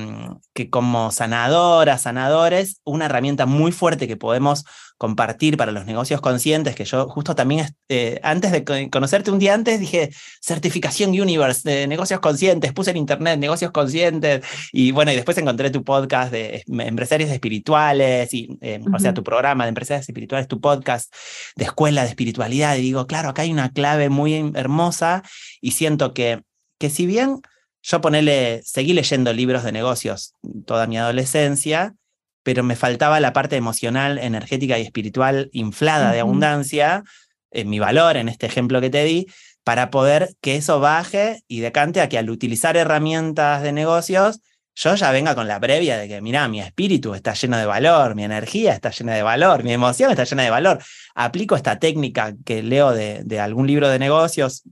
que 0.55 0.70
como 0.70 1.11
sanadoras, 1.11 2.01
sanadores, 2.01 2.81
una 2.85 3.05
herramienta 3.05 3.44
muy 3.44 3.73
fuerte 3.73 4.09
que 4.09 4.16
podemos 4.16 4.64
compartir 4.96 5.59
para 5.59 5.70
los 5.70 5.85
negocios 5.85 6.23
conscientes, 6.23 6.75
que 6.75 6.87
yo 6.87 7.07
justo 7.11 7.35
también, 7.35 7.66
eh, 7.90 8.20
antes 8.23 8.53
de 8.53 8.88
conocerte 8.90 9.31
un 9.31 9.38
día 9.38 9.53
antes, 9.53 9.79
dije 9.79 10.09
certificación 10.40 11.11
Universe 11.11 11.68
de 11.68 11.87
negocios 11.87 12.20
conscientes, 12.20 12.73
puse 12.73 12.92
en 12.92 12.96
internet 12.96 13.38
negocios 13.38 13.70
conscientes, 13.70 14.46
y 14.73 14.92
bueno, 14.92 15.12
y 15.12 15.16
después 15.16 15.37
encontré 15.37 15.68
tu 15.68 15.85
podcast 15.85 16.33
de 16.33 16.64
empresarios 16.66 17.29
espirituales, 17.29 18.33
y, 18.33 18.57
eh, 18.62 18.81
o 18.90 18.99
sea, 18.99 19.12
tu 19.12 19.23
programa 19.23 19.64
de 19.64 19.68
empresarios 19.68 20.09
espirituales, 20.09 20.49
tu 20.49 20.59
podcast 20.59 21.14
de 21.55 21.64
escuela 21.64 22.03
de 22.03 22.09
espiritualidad, 22.09 22.77
y 22.77 22.81
digo, 22.81 23.07
claro, 23.07 23.29
acá 23.29 23.42
hay 23.42 23.53
una 23.53 23.73
clave 23.73 24.09
muy 24.09 24.53
hermosa, 24.55 25.23
y 25.61 25.73
siento 25.73 26.14
que, 26.14 26.44
que 26.79 26.88
si 26.88 27.05
bien 27.05 27.42
yo 27.83 28.01
ponele, 28.01 28.62
seguí 28.64 28.93
leyendo 28.93 29.33
libros 29.33 29.64
de 29.64 29.73
negocios 29.73 30.35
toda 30.66 30.87
mi 30.87 30.99
adolescencia, 30.99 31.95
pero 32.43 32.62
me 32.62 32.77
faltaba 32.77 33.21
la 33.21 33.33
parte 33.33 33.57
emocional, 33.57 34.19
energética 34.19 34.79
y 34.79 34.83
espiritual 34.83 35.51
inflada 35.53 36.12
de 36.12 36.21
abundancia, 36.21 37.05
en 37.51 37.69
mi 37.69 37.79
valor 37.79 38.16
en 38.16 38.29
este 38.29 38.47
ejemplo 38.47 38.81
que 38.81 38.90
te 38.90 39.05
di, 39.05 39.27
para 39.64 39.90
poder 39.90 40.35
que 40.40 40.57
eso 40.57 40.81
baje 40.81 41.43
y 41.49 41.61
decante 41.61 42.01
a 42.01 42.09
que 42.09 42.19
al 42.19 42.31
utilizar 42.31 42.77
herramientas 42.77 43.62
de 43.62 43.73
negocios, 43.73 44.40
yo 44.75 44.95
ya 44.95 45.11
venga 45.11 45.35
con 45.35 45.49
la 45.49 45.61
previa 45.61 45.99
de 45.99 46.09
que, 46.09 46.21
mira, 46.23 46.49
mi 46.49 46.61
espíritu 46.61 47.14
está 47.14 47.35
lleno 47.35 47.59
de 47.59 47.66
valor, 47.66 48.14
mi 48.14 48.25
energía 48.25 48.73
está 48.73 48.90
llena 48.90 49.14
de 49.14 49.23
valor, 49.23 49.62
mi 49.62 49.73
emoción 49.73 50.11
está 50.11 50.25
llena 50.25 50.45
de 50.45 50.51
valor. 50.51 50.83
Aplico 51.14 51.57
esta 51.57 51.79
técnica 51.79 52.35
que 52.47 52.62
leo 52.62 52.93
de, 52.93 53.23
de 53.25 53.40
algún 53.40 53.66
libro 53.66 53.88
de 53.88 53.99
negocios, 53.99 54.62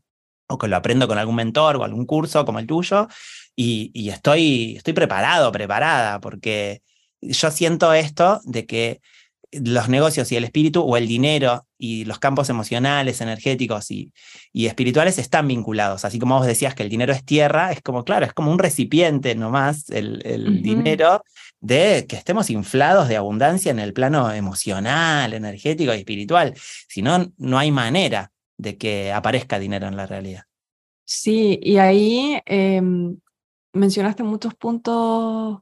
o 0.48 0.58
que 0.58 0.68
lo 0.68 0.76
aprendo 0.76 1.06
con 1.06 1.18
algún 1.18 1.36
mentor 1.36 1.76
o 1.76 1.84
algún 1.84 2.06
curso 2.06 2.44
como 2.44 2.58
el 2.58 2.66
tuyo, 2.66 3.08
y, 3.60 4.08
estoy, 4.08 4.76
estoy 4.76 4.92
preparado, 4.92 5.50
preparada, 5.50 6.20
porque 6.20 6.80
yo 7.20 7.50
siento 7.50 7.92
esto 7.92 8.40
de 8.44 8.66
que 8.66 9.00
los 9.50 9.88
negocios 9.88 10.30
y 10.30 10.36
el 10.36 10.44
espíritu 10.44 10.82
o 10.82 10.96
el 10.96 11.08
dinero 11.08 11.66
y 11.76 12.04
los 12.04 12.20
campos 12.20 12.50
emocionales, 12.50 13.20
energéticos 13.20 13.90
y, 13.90 14.12
y, 14.52 14.66
espirituales 14.66 15.18
están 15.18 15.48
vinculados. 15.48 16.04
Así 16.04 16.20
como 16.20 16.38
vos 16.38 16.46
decías 16.46 16.74
que 16.74 16.84
el 16.84 16.88
dinero 16.88 17.12
es 17.12 17.24
tierra, 17.24 17.72
es 17.72 17.80
como, 17.82 18.04
claro, 18.04 18.26
es 18.26 18.32
como 18.32 18.52
un 18.52 18.58
recipiente 18.58 19.34
nomás 19.34 19.90
el, 19.90 20.22
el 20.24 20.62
dinero 20.62 21.24
de 21.60 22.06
que 22.08 22.16
estemos 22.16 22.50
inflados 22.50 23.08
de 23.08 23.16
abundancia 23.16 23.72
en 23.72 23.80
el 23.80 23.92
plano 23.92 24.32
emocional, 24.32 25.32
energético 25.32 25.92
y 25.94 25.98
espiritual. 25.98 26.54
Si 26.88 27.02
no, 27.02 27.32
no 27.38 27.58
hay 27.58 27.72
manera 27.72 28.30
de 28.58 28.76
que 28.76 29.12
aparezca 29.12 29.58
dinero 29.58 29.86
en 29.86 29.96
la 29.96 30.06
realidad. 30.06 30.44
Sí, 31.04 31.58
y 31.62 31.78
ahí 31.78 32.42
em, 32.44 33.18
mencionaste 33.72 34.22
muchos 34.22 34.54
puntos 34.54 35.60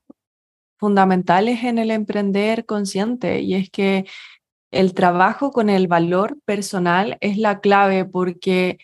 fundamentales 0.79 1.63
en 1.65 1.79
el 1.79 1.91
emprender 1.91 2.67
consciente 2.67 3.41
y 3.41 3.55
es 3.55 3.71
que 3.71 4.07
el 4.73 4.95
trabajo 4.95 5.53
con 5.53 5.71
el 5.71 5.87
valor 5.89 6.39
personal 6.45 7.17
es 7.21 7.39
la 7.39 7.61
clave 7.61 8.05
porque 8.05 8.79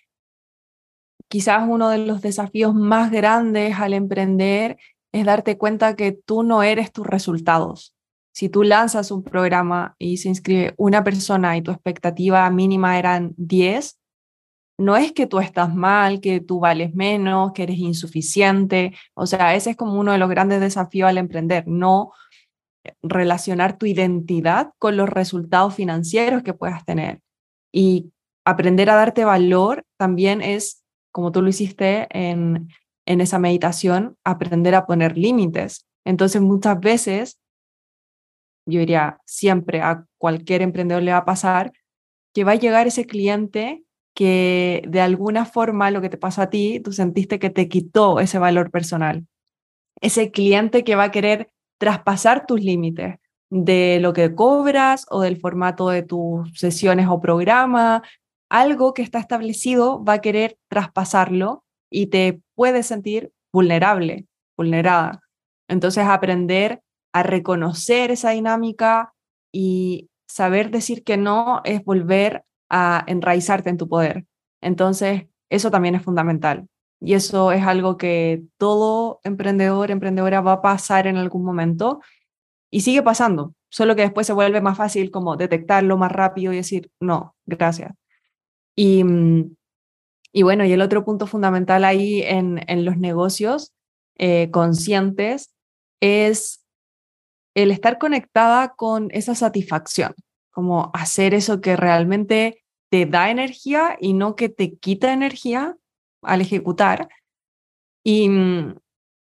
quizás 1.29 1.65
uno 1.69 1.89
de 1.89 1.99
los 1.99 2.23
desafíos 2.23 2.75
más 2.75 3.11
grandes 3.11 3.79
al 3.79 3.95
emprender 3.95 4.79
es 5.13 5.25
darte 5.25 5.59
cuenta 5.59 5.97
que 5.97 6.13
tú 6.13 6.43
no 6.43 6.63
eres 6.63 6.93
tus 6.93 7.07
resultados. 7.07 7.95
Si 8.35 8.49
tú 8.49 8.63
lanzas 8.63 9.11
un 9.11 9.23
programa 9.23 9.95
y 9.99 10.17
se 10.17 10.29
inscribe 10.29 10.75
una 10.79 11.05
persona 11.05 11.57
y 11.57 11.63
tu 11.63 11.71
expectativa 11.71 12.49
mínima 12.51 12.99
eran 12.99 13.35
10, 13.37 13.99
no 14.83 14.97
es 14.97 15.13
que 15.13 15.27
tú 15.27 15.39
estás 15.39 15.75
mal, 15.75 16.21
que 16.21 16.41
tú 16.41 16.61
vales 16.61 16.95
menos, 16.95 17.53
que 17.53 17.63
eres 17.63 17.79
insuficiente. 17.79 18.95
O 19.15 19.27
sea, 19.27 19.55
ese 19.55 19.71
es 19.71 19.77
como 19.77 19.99
uno 19.99 20.13
de 20.13 20.19
los 20.19 20.29
grandes 20.29 20.61
desafíos 20.61 21.09
al 21.09 21.19
emprender, 21.19 21.67
no 21.67 22.13
relacionar 23.03 23.79
tu 23.79 23.87
identidad 23.87 24.73
con 24.79 24.97
los 24.97 25.09
resultados 25.09 25.75
financieros 25.75 26.43
que 26.43 26.55
puedas 26.55 26.85
tener. 26.85 27.21
Y 27.73 28.13
aprender 28.45 28.91
a 28.91 28.97
darte 28.97 29.25
valor 29.25 29.85
también 29.97 30.43
es, 30.43 30.83
como 31.13 31.33
tú 31.33 31.43
lo 31.43 31.49
hiciste 31.49 32.09
en, 32.11 32.69
en 33.07 33.21
esa 33.21 33.39
meditación, 33.39 34.17
aprender 34.25 34.75
a 34.75 34.87
poner 34.87 35.17
límites. 35.17 35.87
Entonces, 36.05 36.43
muchas 36.43 36.81
veces, 36.81 37.39
yo 38.67 38.81
diría, 38.81 39.19
siempre 39.27 39.81
a 39.81 40.05
cualquier 40.19 40.63
emprendedor 40.63 41.03
le 41.03 41.13
va 41.13 41.19
a 41.19 41.25
pasar 41.25 41.73
que 42.35 42.45
va 42.45 42.53
a 42.53 42.57
llegar 42.57 42.87
ese 42.87 43.07
cliente 43.07 43.85
que 44.15 44.83
de 44.87 45.01
alguna 45.01 45.45
forma 45.45 45.91
lo 45.91 46.01
que 46.01 46.11
te 46.11 46.19
pasó 46.19 46.43
a 46.43 46.51
ti, 46.51 46.81
tú 46.81 46.93
sentiste 46.93 47.39
que 47.39 47.51
te 47.51 47.69
quitó 47.69 48.21
ese 48.21 48.39
valor 48.39 48.71
personal. 48.71 49.27
Ese 50.01 50.31
cliente 50.31 50.85
que 50.85 50.97
va 50.97 51.05
a 51.05 51.11
querer 51.11 51.51
traspasar 51.79 52.47
tus 52.47 52.61
límites 52.61 53.17
de 53.51 53.99
lo 54.01 54.13
que 54.13 54.35
cobras 54.35 55.07
o 55.11 55.21
del 55.21 55.39
formato 55.39 55.89
de 55.89 56.03
tus 56.03 56.51
sesiones 56.59 57.07
o 57.09 57.21
programa, 57.21 58.03
algo 58.51 58.95
que 58.95 59.03
está 59.03 59.19
establecido 59.19 60.03
va 60.05 60.15
a 60.15 60.21
querer 60.21 60.59
traspasarlo 60.69 61.65
y 61.91 62.07
te 62.07 62.41
puedes 62.55 62.87
sentir 62.87 63.33
vulnerable, 63.53 64.27
vulnerada. 64.57 65.21
Entonces 65.69 66.05
aprender 66.07 66.83
a 67.13 67.23
reconocer 67.23 68.11
esa 68.11 68.31
dinámica 68.31 69.13
y 69.53 70.09
saber 70.27 70.71
decir 70.71 71.05
que 71.05 71.17
no 71.17 71.61
es 71.65 71.85
volver 71.85 72.45
enraizarte 73.07 73.71
en 73.71 73.77
tu 73.77 73.89
poder. 73.89 74.25
Entonces, 74.61 75.27
eso 75.51 75.71
también 75.71 75.95
es 75.95 76.03
fundamental. 76.03 76.67
Y 77.01 77.15
eso 77.15 77.53
es 77.53 77.65
algo 77.65 77.97
que 77.97 78.45
todo 78.59 79.21
emprendedor, 79.25 79.91
emprendedora 79.91 80.41
va 80.41 80.53
a 80.53 80.63
pasar 80.63 81.07
en 81.07 81.17
algún 81.17 81.45
momento 81.45 82.01
y 82.71 82.83
sigue 82.83 83.03
pasando, 83.03 83.55
solo 83.69 83.97
que 83.97 84.03
después 84.03 84.27
se 84.27 84.33
vuelve 84.33 84.61
más 84.61 84.79
fácil 84.79 85.11
como 85.11 85.37
detectarlo 85.37 85.99
más 85.99 86.13
rápido 86.13 86.53
y 86.53 86.57
decir, 86.57 86.91
no, 87.01 87.35
gracias. 87.45 87.93
Y, 88.77 89.05
mm, 89.05 89.57
y 90.33 90.43
bueno, 90.43 90.65
y 90.65 90.73
el 90.73 90.81
otro 90.81 91.05
punto 91.05 91.27
fundamental 91.27 91.85
ahí 91.85 92.23
en, 92.23 92.63
en 92.69 92.85
los 92.85 92.97
negocios 92.97 93.73
eh, 94.17 94.51
conscientes 94.51 95.53
es 96.01 96.65
el 97.55 97.71
estar 97.71 97.99
conectada 97.99 98.75
con 98.75 99.09
esa 99.11 99.35
satisfacción, 99.35 100.15
como 100.51 100.91
hacer 100.95 101.35
eso 101.35 101.61
que 101.61 101.77
realmente 101.77 102.62
te 102.93 103.07
da 103.07 103.31
energía 103.31 103.97
y 103.99 104.13
no 104.13 104.37
que 104.37 104.51
te 104.51 104.77
quita 104.77 105.15
energía 105.15 105.79
al 106.21 106.43
ejecutar. 106.43 107.09
Y, 108.05 108.29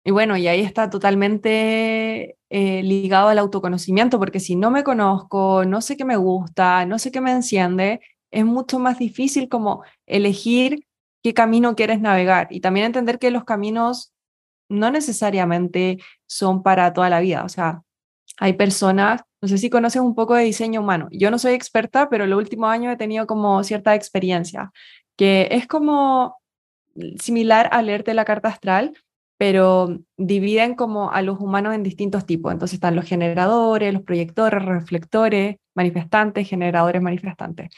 bueno, 0.05 0.37
y 0.37 0.49
ahí 0.49 0.61
está 0.61 0.91
totalmente 0.91 2.37
eh, 2.51 2.83
ligado 2.83 3.29
al 3.29 3.39
autoconocimiento, 3.39 4.19
porque 4.19 4.39
si 4.39 4.55
no 4.55 4.71
me 4.71 4.85
conozco, 4.85 5.65
no 5.65 5.81
sé 5.81 5.97
qué 5.97 6.05
me 6.05 6.17
gusta, 6.17 6.85
no 6.85 6.99
sé 6.99 7.11
qué 7.11 7.23
me 7.23 7.33
enciende, 7.33 8.03
es 8.31 8.45
mucho 8.45 8.79
más 8.79 8.99
difícil 8.99 9.49
como 9.49 9.83
elegir 10.05 10.87
qué 11.23 11.33
camino 11.33 11.75
quieres 11.75 12.03
navegar 12.03 12.49
y 12.51 12.61
también 12.61 12.85
entender 12.85 13.19
que 13.19 13.31
los 13.31 13.45
caminos 13.45 14.13
no 14.69 14.91
necesariamente 14.91 16.01
son 16.27 16.63
para 16.63 16.93
toda 16.93 17.09
la 17.09 17.21
vida. 17.21 17.45
O 17.45 17.49
sea, 17.49 17.83
hay 18.37 18.53
personas 18.53 19.23
no 19.45 19.49
sé 19.49 19.59
si 19.59 19.69
conoces 19.69 20.01
un 20.01 20.15
poco 20.15 20.35
de 20.35 20.45
diseño 20.45 20.81
humano. 20.81 21.07
Yo 21.11 21.31
no 21.31 21.39
soy 21.39 21.53
experta, 21.53 22.09
pero 22.09 22.25
los 22.25 22.39
últimos 22.39 22.71
años 22.71 22.95
he 22.95 22.97
tenido 22.97 23.27
como 23.27 23.63
cierta 23.63 23.95
experiencia, 23.95 24.73
que 25.19 25.49
es 25.51 25.67
como 25.67 26.39
similar 27.21 27.69
a 27.71 27.83
leerte 27.83 28.15
la 28.15 28.25
carta 28.25 28.49
astral, 28.49 28.95
pero 29.37 29.99
dividen 30.17 30.77
como 30.77 31.11
a 31.11 31.21
los 31.21 31.39
humanos 31.41 31.75
en 31.75 31.83
distintos 31.83 32.25
tipos. 32.25 32.55
Entonces 32.55 32.77
están 32.77 32.97
los 32.97 33.05
generadores, 33.05 33.93
los 33.93 34.03
proyectores, 34.03 34.65
reflectores, 34.65 35.57
manifestantes, 35.75 36.49
generadores, 36.49 37.03
manifestantes. 37.03 37.69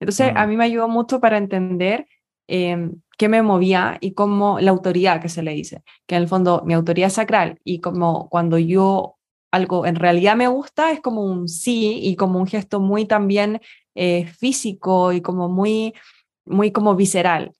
Entonces 0.00 0.32
a 0.34 0.44
mm. 0.44 0.50
mí 0.50 0.56
me 0.56 0.64
ayudó 0.64 0.88
mucho 0.88 1.20
para 1.20 1.38
entender 1.38 2.08
em, 2.48 2.96
qué 3.16 3.28
me 3.28 3.42
movía 3.42 3.96
y 4.00 4.14
cómo 4.14 4.58
la 4.58 4.72
autoridad 4.72 5.22
que 5.22 5.28
se 5.28 5.44
le 5.44 5.52
dice, 5.52 5.84
que 6.08 6.16
en 6.16 6.22
el 6.22 6.28
fondo 6.28 6.64
mi 6.66 6.74
autoridad 6.74 7.10
sacral 7.10 7.60
y 7.62 7.78
como 7.78 8.28
cuando 8.28 8.58
yo 8.58 9.18
algo 9.52 9.86
en 9.86 9.96
realidad 9.96 10.34
me 10.34 10.48
gusta, 10.48 10.90
es 10.90 11.00
como 11.00 11.22
un 11.24 11.48
sí 11.48 12.00
y 12.02 12.16
como 12.16 12.40
un 12.40 12.46
gesto 12.46 12.80
muy 12.80 13.04
también 13.04 13.60
eh, 13.94 14.26
físico 14.26 15.12
y 15.12 15.20
como 15.20 15.48
muy, 15.48 15.94
muy 16.44 16.72
como 16.72 16.96
visceral. 16.96 17.52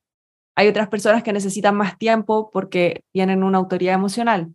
Hay 0.57 0.69
otras 0.69 0.89
personas 0.89 1.23
que 1.23 1.33
necesitan 1.33 1.77
más 1.77 1.99
tiempo 1.99 2.51
porque 2.51 3.05
tienen 3.13 3.43
una 3.43 3.59
autoridad 3.59 3.95
emocional. 3.95 4.55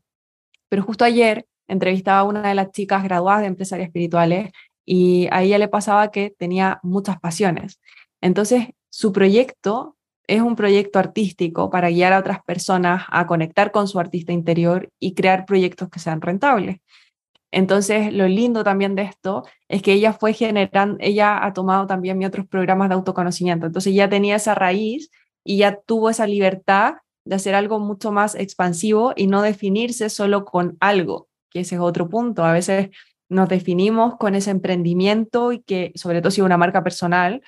Pero 0.69 0.83
justo 0.83 1.05
ayer 1.05 1.45
entrevistaba 1.67 2.19
a 2.19 2.23
una 2.23 2.49
de 2.49 2.55
las 2.55 2.71
chicas 2.71 3.03
graduadas 3.03 3.41
de 3.41 3.47
empresarias 3.47 3.87
espirituales 3.87 4.51
y 4.85 5.27
a 5.31 5.43
ella 5.43 5.59
le 5.59 5.67
pasaba 5.67 6.11
que 6.11 6.33
tenía 6.37 6.79
muchas 6.81 7.19
pasiones. 7.19 7.79
Entonces, 8.21 8.69
su 8.89 9.11
proyecto 9.11 9.95
es 10.27 10.41
un 10.41 10.55
proyecto 10.55 10.99
artístico 10.99 11.69
para 11.69 11.89
guiar 11.89 12.13
a 12.13 12.19
otras 12.19 12.43
personas 12.43 13.03
a 13.09 13.27
conectar 13.27 13.71
con 13.71 13.87
su 13.87 13.99
artista 13.99 14.33
interior 14.33 14.89
y 14.99 15.13
crear 15.13 15.45
proyectos 15.45 15.89
que 15.89 15.99
sean 15.99 16.21
rentables. 16.21 16.77
Entonces, 17.51 18.13
lo 18.13 18.27
lindo 18.27 18.63
también 18.63 18.95
de 18.95 19.03
esto 19.03 19.43
es 19.69 19.81
que 19.81 19.93
ella 19.93 20.13
fue 20.13 20.33
generando, 20.33 20.97
ella 20.99 21.45
ha 21.45 21.53
tomado 21.53 21.87
también 21.87 22.17
mis 22.17 22.27
otros 22.27 22.47
programas 22.47 22.89
de 22.89 22.95
autoconocimiento. 22.95 23.65
Entonces, 23.65 23.93
ya 23.93 24.09
tenía 24.09 24.35
esa 24.35 24.53
raíz 24.55 25.09
y 25.43 25.57
ya 25.57 25.79
tuvo 25.79 26.09
esa 26.09 26.27
libertad 26.27 26.95
de 27.25 27.35
hacer 27.35 27.55
algo 27.55 27.79
mucho 27.79 28.11
más 28.11 28.35
expansivo 28.35 29.13
y 29.15 29.27
no 29.27 29.41
definirse 29.41 30.09
solo 30.09 30.45
con 30.45 30.77
algo, 30.79 31.27
que 31.49 31.61
ese 31.61 31.75
es 31.75 31.81
otro 31.81 32.09
punto. 32.09 32.43
A 32.43 32.53
veces 32.53 32.89
nos 33.29 33.49
definimos 33.49 34.17
con 34.17 34.35
ese 34.35 34.51
emprendimiento 34.51 35.51
y 35.51 35.61
que, 35.61 35.91
sobre 35.95 36.21
todo 36.21 36.31
si 36.31 36.41
es 36.41 36.45
una 36.45 36.57
marca 36.57 36.83
personal, 36.83 37.41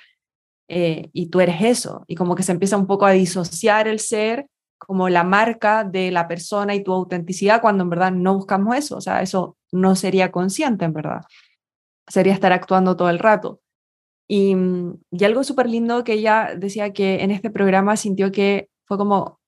eh, 0.68 1.08
y 1.12 1.26
tú 1.26 1.40
eres 1.40 1.62
eso, 1.62 2.04
y 2.06 2.14
como 2.14 2.36
que 2.36 2.44
se 2.44 2.52
empieza 2.52 2.76
un 2.76 2.86
poco 2.86 3.04
a 3.04 3.10
disociar 3.10 3.88
el 3.88 3.98
ser 3.98 4.46
como 4.80 5.08
la 5.08 5.24
marca 5.24 5.84
de 5.84 6.10
la 6.10 6.26
persona 6.26 6.74
y 6.74 6.82
tu 6.82 6.92
autenticidad 6.92 7.60
cuando 7.60 7.84
en 7.84 7.90
verdad 7.90 8.12
no 8.12 8.34
buscamos 8.34 8.74
eso, 8.76 8.96
o 8.96 9.00
sea, 9.00 9.22
eso 9.22 9.56
no 9.70 9.94
sería 9.94 10.32
consciente 10.32 10.86
en 10.86 10.94
verdad, 10.94 11.20
sería 12.08 12.32
estar 12.32 12.52
actuando 12.52 12.96
todo 12.96 13.10
el 13.10 13.18
rato. 13.18 13.60
Y, 14.26 14.56
y 15.10 15.24
algo 15.24 15.44
súper 15.44 15.68
lindo 15.68 16.02
que 16.02 16.14
ella 16.14 16.50
decía 16.56 16.92
que 16.92 17.22
en 17.22 17.30
este 17.30 17.50
programa 17.50 17.96
sintió 17.96 18.32
que 18.32 18.70
fue 18.86 18.96
como 18.96 19.40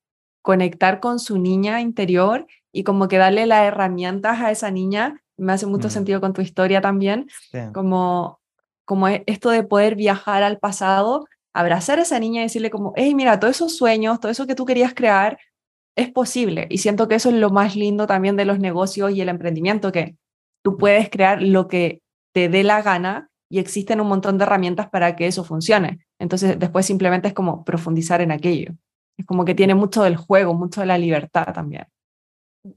conectar 0.42 1.00
con 1.00 1.18
su 1.18 1.38
niña 1.38 1.80
interior 1.80 2.46
y 2.72 2.84
como 2.84 3.08
que 3.08 3.18
darle 3.18 3.46
las 3.46 3.64
herramientas 3.64 4.40
a 4.40 4.50
esa 4.50 4.70
niña, 4.70 5.22
me 5.36 5.52
hace 5.52 5.66
mucho 5.66 5.88
sentido 5.88 6.20
con 6.20 6.32
tu 6.32 6.42
historia 6.42 6.80
también, 6.80 7.28
como, 7.72 8.40
como 8.84 9.08
e, 9.08 9.24
esto 9.26 9.50
de 9.50 9.62
poder 9.62 9.94
viajar 9.94 10.42
al 10.42 10.58
pasado 10.58 11.26
abrazar 11.54 11.98
a 11.98 12.02
esa 12.02 12.18
niña 12.18 12.40
y 12.40 12.44
decirle 12.44 12.70
como, 12.70 12.92
hey, 12.96 13.14
mira, 13.14 13.38
todos 13.38 13.56
esos 13.56 13.76
sueños, 13.76 14.20
todo 14.20 14.32
eso 14.32 14.46
que 14.46 14.54
tú 14.54 14.64
querías 14.64 14.94
crear, 14.94 15.38
es 15.96 16.10
posible. 16.10 16.66
Y 16.70 16.78
siento 16.78 17.08
que 17.08 17.16
eso 17.16 17.28
es 17.28 17.36
lo 17.36 17.50
más 17.50 17.76
lindo 17.76 18.06
también 18.06 18.36
de 18.36 18.44
los 18.44 18.58
negocios 18.58 19.12
y 19.12 19.20
el 19.20 19.28
emprendimiento, 19.28 19.92
que 19.92 20.16
tú 20.62 20.78
puedes 20.78 21.10
crear 21.10 21.42
lo 21.42 21.68
que 21.68 22.00
te 22.32 22.48
dé 22.48 22.64
la 22.64 22.82
gana 22.82 23.28
y 23.50 23.58
existen 23.58 24.00
un 24.00 24.08
montón 24.08 24.38
de 24.38 24.44
herramientas 24.44 24.88
para 24.88 25.14
que 25.14 25.26
eso 25.26 25.44
funcione. 25.44 26.06
Entonces, 26.18 26.58
después 26.58 26.86
simplemente 26.86 27.28
es 27.28 27.34
como 27.34 27.64
profundizar 27.64 28.22
en 28.22 28.32
aquello. 28.32 28.72
Es 29.18 29.26
como 29.26 29.44
que 29.44 29.54
tiene 29.54 29.74
mucho 29.74 30.02
del 30.02 30.16
juego, 30.16 30.54
mucho 30.54 30.80
de 30.80 30.86
la 30.86 30.96
libertad 30.96 31.52
también. 31.52 31.86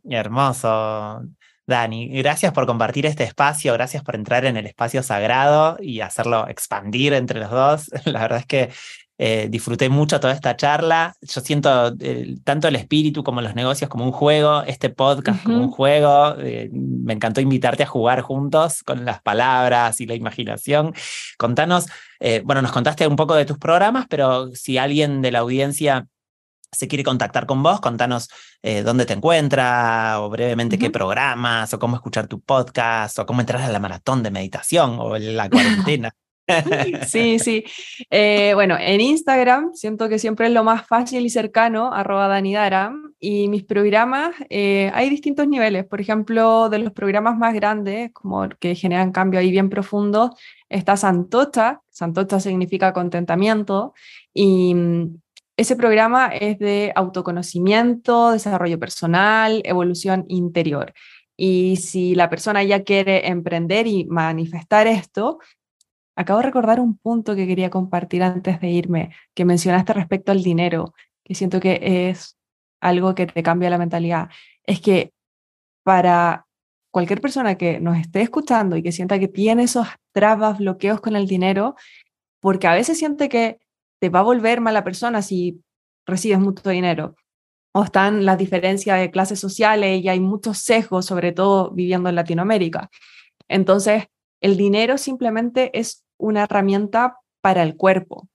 Hermoso. 0.04 1.24
Dani, 1.68 2.10
gracias 2.10 2.54
por 2.54 2.68
compartir 2.68 3.08
este 3.08 3.24
espacio, 3.24 3.74
gracias 3.74 4.04
por 4.04 4.16
entrar 4.16 4.46
en 4.46 4.56
el 4.56 4.68
espacio 4.68 5.02
sagrado 5.02 5.78
y 5.82 6.02
hacerlo 6.02 6.48
expandir 6.48 7.14
entre 7.14 7.40
los 7.40 7.50
dos. 7.50 7.90
La 8.06 8.22
verdad 8.22 8.40
es 8.40 8.46
que 8.46 8.70
eh, 9.18 9.48
disfruté 9.50 9.90
mucho 9.90 10.20
toda 10.20 10.34
esta 10.34 10.56
charla. 10.58 11.16
Yo 11.22 11.42
siento 11.42 11.96
eh, 12.00 12.36
tanto 12.44 12.68
el 12.68 12.76
espíritu 12.76 13.24
como 13.24 13.42
los 13.42 13.56
negocios 13.56 13.90
como 13.90 14.04
un 14.04 14.12
juego, 14.12 14.62
este 14.64 14.90
podcast 14.90 15.42
como 15.44 15.58
un 15.58 15.72
juego. 15.72 16.36
Eh, 16.40 16.70
me 16.72 17.14
encantó 17.14 17.42
invitarte 17.42 17.84
a 17.84 17.88
jugar 17.88 18.22
juntos 18.22 18.84
con 18.84 19.06
las 19.06 19.22
palabras 19.22 20.02
y 20.02 20.06
la 20.06 20.16
imaginación. 20.16 20.94
Contanos, 21.38 21.88
bueno, 22.44 22.62
nos 22.62 22.72
contaste 22.72 23.08
un 23.08 23.16
poco 23.16 23.36
de 23.36 23.46
tus 23.46 23.58
programas, 23.58 24.06
pero 24.10 24.50
si 24.54 24.78
alguien 24.78 25.22
de 25.22 25.32
la 25.32 25.40
audiencia 25.40 26.08
se 26.76 26.88
quiere 26.88 27.04
contactar 27.04 27.46
con 27.46 27.64
vos, 27.64 27.80
contanos 27.82 28.30
eh, 28.62 28.82
dónde 28.84 29.06
te 29.06 29.14
encuentra, 29.14 30.22
o 30.22 30.30
brevemente 30.30 30.78
qué 30.78 30.90
programas, 30.90 31.74
o 31.74 31.80
cómo 31.80 31.96
escuchar 31.96 32.28
tu 32.28 32.42
podcast, 32.42 33.20
o 33.20 33.26
cómo 33.26 33.42
entrar 33.42 33.62
a 33.62 33.70
la 33.70 33.80
maratón 33.80 34.24
de 34.24 34.32
meditación 34.32 34.98
o 35.00 35.18
la 35.18 35.50
cuarentena. 35.50 36.12
Sí, 37.08 37.40
sí. 37.40 37.64
Eh, 38.10 38.52
bueno, 38.54 38.78
en 38.80 39.02
Instagram 39.02 39.74
siento 39.74 40.10
que 40.10 40.20
siempre 40.20 40.48
es 40.48 40.54
lo 40.54 40.64
más 40.64 40.86
fácil 40.86 41.26
y 41.26 41.30
cercano, 41.30 41.92
arroba 41.92 42.28
Danidara, 42.28 42.94
y 43.20 43.48
mis 43.48 43.64
programas, 43.64 44.36
eh, 44.50 44.92
hay 44.94 45.10
distintos 45.10 45.48
niveles. 45.48 45.86
Por 45.86 46.02
ejemplo, 46.02 46.70
de 46.70 46.80
los 46.80 46.92
programas 46.92 47.38
más 47.38 47.54
grandes, 47.54 48.12
como 48.14 48.48
que 48.60 48.76
generan 48.76 49.12
cambio 49.12 49.40
ahí 49.40 49.50
bien 49.50 49.70
profundo, 49.70 50.36
está 50.70 50.98
Santocha. 50.98 51.82
Santocha 51.90 52.40
significa 52.40 52.94
contentamiento, 52.94 53.94
y 54.34 54.76
mm, 54.76 55.22
ese 55.58 55.76
programa 55.76 56.28
es 56.28 56.60
de 56.60 56.92
autoconocimiento, 56.96 58.32
desarrollo 58.32 58.80
personal, 58.80 59.62
evolución 59.64 60.26
interior. 60.28 60.94
Y 61.38 61.78
si 61.78 62.16
la 62.16 62.30
persona 62.30 62.64
ya 62.64 62.84
quiere 62.84 63.28
emprender 63.28 63.88
y 63.88 64.06
manifestar 64.06 64.88
esto, 64.88 65.40
acabo 66.16 66.40
de 66.40 66.46
recordar 66.46 66.80
un 66.80 66.98
punto 66.98 67.36
que 67.36 67.48
quería 67.48 67.70
compartir 67.70 68.24
antes 68.24 68.60
de 68.60 68.70
irme, 68.70 69.12
que 69.34 69.46
mencionaste 69.46 69.94
respecto 69.94 70.32
al 70.32 70.44
dinero, 70.44 70.94
que 71.24 71.36
siento 71.36 71.60
que 71.60 72.10
es 72.10 72.38
algo 72.82 73.16
que 73.16 73.26
te 73.28 73.44
cambia 73.44 73.70
la 73.70 73.78
mentalidad. 73.78 74.30
Es 74.64 74.82
que 74.82 75.14
para 75.84 76.48
cualquier 76.92 77.22
persona 77.22 77.56
que 77.56 77.80
nos 77.80 77.98
esté 77.98 78.22
escuchando 78.22 78.78
y 78.78 78.84
que 78.84 78.92
sienta 78.92 79.20
que 79.20 79.28
tiene 79.28 79.64
esos 79.64 79.88
trabas, 80.14 80.60
bloqueos 80.60 81.02
con 81.02 81.16
el 81.16 81.28
dinero, 81.28 81.76
porque 82.40 82.68
a 82.68 82.74
veces 82.74 82.98
siente 82.98 83.28
que 83.28 83.60
te 84.00 84.10
va 84.10 84.20
a 84.20 84.24
volver 84.24 84.62
mala 84.62 84.84
persona 84.84 85.22
si 85.22 85.62
recibes 86.06 86.40
mucho 86.40 86.70
dinero. 86.70 87.16
O 87.74 87.84
están 87.84 88.26
las 88.26 88.38
diferencias 88.38 89.00
de 89.00 89.12
clases 89.12 89.40
sociales 89.40 90.02
y 90.04 90.08
hay 90.08 90.20
muchos 90.20 90.60
sesgos, 90.60 91.06
sobre 91.06 91.34
todo 91.34 91.72
viviendo 91.72 92.10
en 92.10 92.16
Latinoamérica. 92.16 92.90
Entonces, 93.48 94.06
el 94.42 94.58
dinero 94.58 94.98
simplemente 94.98 95.78
es 95.78 96.06
una 96.18 96.44
herramienta 96.44 97.18
para 97.42 97.64
el 97.64 97.76
cuerpo. 97.76 98.30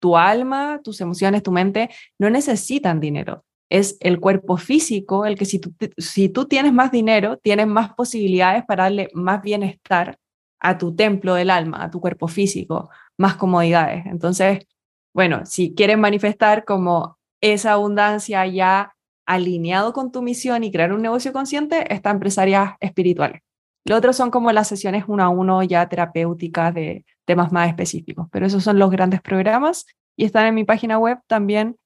Tu 0.00 0.16
alma, 0.16 0.80
tus 0.84 1.00
emociones, 1.00 1.42
tu 1.42 1.50
mente 1.50 1.90
no 2.18 2.30
necesitan 2.30 3.00
dinero. 3.00 3.44
Es 3.70 3.96
el 4.00 4.20
cuerpo 4.20 4.58
físico 4.58 5.26
el 5.26 5.36
que 5.36 5.46
si 5.46 5.58
tú, 5.58 5.74
si 5.96 6.28
tú 6.28 6.44
tienes 6.44 6.72
más 6.72 6.92
dinero, 6.92 7.38
tienes 7.38 7.66
más 7.66 7.94
posibilidades 7.94 8.64
para 8.64 8.84
darle 8.84 9.08
más 9.14 9.42
bienestar 9.42 10.18
a 10.60 10.78
tu 10.78 10.94
templo 10.94 11.34
del 11.34 11.50
alma, 11.50 11.82
a 11.82 11.90
tu 11.90 12.00
cuerpo 12.00 12.28
físico, 12.28 12.90
más 13.18 13.36
comodidades. 13.36 14.06
Entonces, 14.06 14.66
bueno, 15.14 15.46
si 15.46 15.74
quieres 15.74 15.96
manifestar 15.96 16.64
como 16.64 17.18
esa 17.40 17.72
abundancia 17.72 18.46
ya 18.46 18.94
alineado 19.26 19.92
con 19.92 20.12
tu 20.12 20.20
misión 20.22 20.64
y 20.64 20.72
crear 20.72 20.92
un 20.92 21.02
negocio 21.02 21.32
consciente, 21.32 21.94
está 21.94 22.10
empresarias 22.10 22.74
espirituales. 22.80 23.40
Lo 23.86 23.96
otro 23.96 24.12
son 24.12 24.30
como 24.30 24.50
las 24.50 24.68
sesiones 24.68 25.04
uno 25.06 25.22
a 25.22 25.28
uno 25.28 25.62
ya 25.62 25.88
terapéuticas 25.88 26.74
de 26.74 27.04
temas 27.26 27.52
más 27.52 27.68
específicos, 27.68 28.26
pero 28.30 28.46
esos 28.46 28.64
son 28.64 28.78
los 28.78 28.90
grandes 28.90 29.20
programas 29.20 29.86
y 30.16 30.24
están 30.24 30.46
en 30.46 30.54
mi 30.54 30.64
página 30.64 30.98
web 30.98 31.18
también 31.26 31.76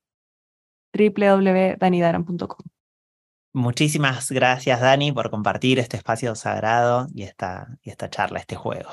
www.danidaran.com. 0.96 2.66
Muchísimas 3.52 4.30
gracias 4.30 4.80
Dani 4.80 5.12
por 5.12 5.30
compartir 5.30 5.78
este 5.78 5.96
espacio 5.96 6.34
sagrado 6.34 7.08
y 7.12 7.24
esta, 7.24 7.78
y 7.82 7.90
esta 7.90 8.08
charla, 8.08 8.38
este 8.38 8.56
juego. 8.56 8.90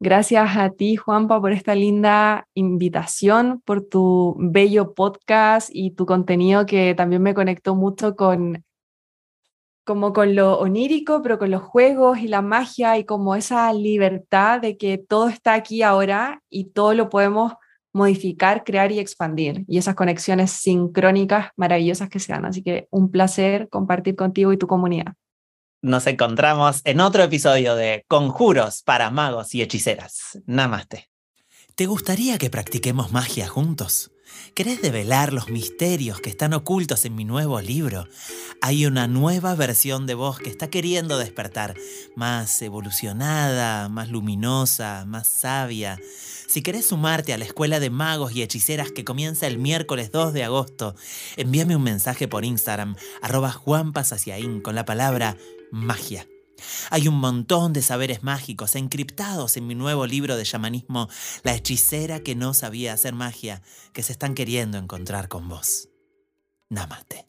Gracias 0.00 0.56
a 0.56 0.70
ti, 0.70 0.94
Juanpa, 0.94 1.40
por 1.40 1.50
esta 1.50 1.74
linda 1.74 2.46
invitación, 2.54 3.60
por 3.64 3.84
tu 3.84 4.36
bello 4.38 4.94
podcast 4.94 5.70
y 5.72 5.90
tu 5.90 6.06
contenido 6.06 6.66
que 6.66 6.94
también 6.94 7.20
me 7.22 7.34
conectó 7.34 7.74
mucho 7.74 8.14
con 8.14 8.64
como 9.84 10.12
con 10.12 10.36
lo 10.36 10.58
onírico, 10.58 11.22
pero 11.22 11.38
con 11.38 11.50
los 11.50 11.62
juegos 11.62 12.18
y 12.18 12.28
la 12.28 12.42
magia 12.42 12.98
y 12.98 13.04
como 13.04 13.34
esa 13.34 13.72
libertad 13.72 14.60
de 14.60 14.76
que 14.76 14.98
todo 14.98 15.28
está 15.28 15.54
aquí 15.54 15.82
ahora 15.82 16.42
y 16.50 16.66
todo 16.66 16.94
lo 16.94 17.08
podemos 17.08 17.54
modificar, 17.92 18.64
crear 18.64 18.92
y 18.92 19.00
expandir. 19.00 19.64
Y 19.66 19.78
esas 19.78 19.94
conexiones 19.94 20.50
sincrónicas 20.52 21.50
maravillosas 21.56 22.08
que 22.10 22.20
se 22.20 22.32
dan. 22.32 22.44
Así 22.44 22.62
que 22.62 22.86
un 22.90 23.10
placer 23.10 23.68
compartir 23.70 24.14
contigo 24.14 24.52
y 24.52 24.58
tu 24.58 24.66
comunidad. 24.66 25.14
Nos 25.80 26.08
encontramos 26.08 26.80
en 26.82 27.00
otro 27.00 27.22
episodio 27.22 27.76
de 27.76 28.04
Conjuros 28.08 28.82
para 28.82 29.12
magos 29.12 29.54
y 29.54 29.62
hechiceras. 29.62 30.40
Namaste. 30.44 31.08
¿Te 31.76 31.86
gustaría 31.86 32.36
que 32.36 32.50
practiquemos 32.50 33.12
magia 33.12 33.46
juntos? 33.46 34.10
¿Querés 34.54 34.82
develar 34.82 35.32
los 35.32 35.50
misterios 35.50 36.20
que 36.20 36.30
están 36.30 36.52
ocultos 36.52 37.04
en 37.04 37.14
mi 37.14 37.24
nuevo 37.24 37.60
libro? 37.60 38.08
Hay 38.60 38.86
una 38.86 39.06
nueva 39.06 39.54
versión 39.54 40.08
de 40.08 40.14
vos 40.14 40.40
que 40.40 40.50
está 40.50 40.68
queriendo 40.68 41.16
despertar, 41.16 41.76
más 42.16 42.60
evolucionada, 42.60 43.88
más 43.88 44.10
luminosa, 44.10 45.04
más 45.06 45.28
sabia. 45.28 46.00
Si 46.48 46.60
querés 46.60 46.86
sumarte 46.86 47.32
a 47.32 47.38
la 47.38 47.44
escuela 47.44 47.78
de 47.78 47.90
magos 47.90 48.32
y 48.32 48.42
hechiceras 48.42 48.90
que 48.90 49.04
comienza 49.04 49.46
el 49.46 49.58
miércoles 49.58 50.10
2 50.10 50.32
de 50.32 50.42
agosto, 50.42 50.96
envíame 51.36 51.76
un 51.76 51.84
mensaje 51.84 52.26
por 52.26 52.44
Instagram, 52.44 52.96
arroba 53.22 53.52
juanpasaciaín, 53.52 54.60
con 54.60 54.74
la 54.74 54.84
palabra 54.84 55.36
magia. 55.70 56.26
Hay 56.90 57.08
un 57.08 57.14
montón 57.14 57.72
de 57.72 57.82
saberes 57.82 58.22
mágicos 58.22 58.74
encriptados 58.74 59.56
en 59.56 59.66
mi 59.66 59.74
nuevo 59.74 60.06
libro 60.06 60.36
de 60.36 60.44
chamanismo, 60.44 61.08
La 61.42 61.54
hechicera 61.54 62.20
que 62.20 62.34
no 62.34 62.54
sabía 62.54 62.92
hacer 62.92 63.14
magia, 63.14 63.62
que 63.92 64.02
se 64.02 64.12
están 64.12 64.34
queriendo 64.34 64.78
encontrar 64.78 65.28
con 65.28 65.48
vos. 65.48 65.88
Namaste. 66.68 67.27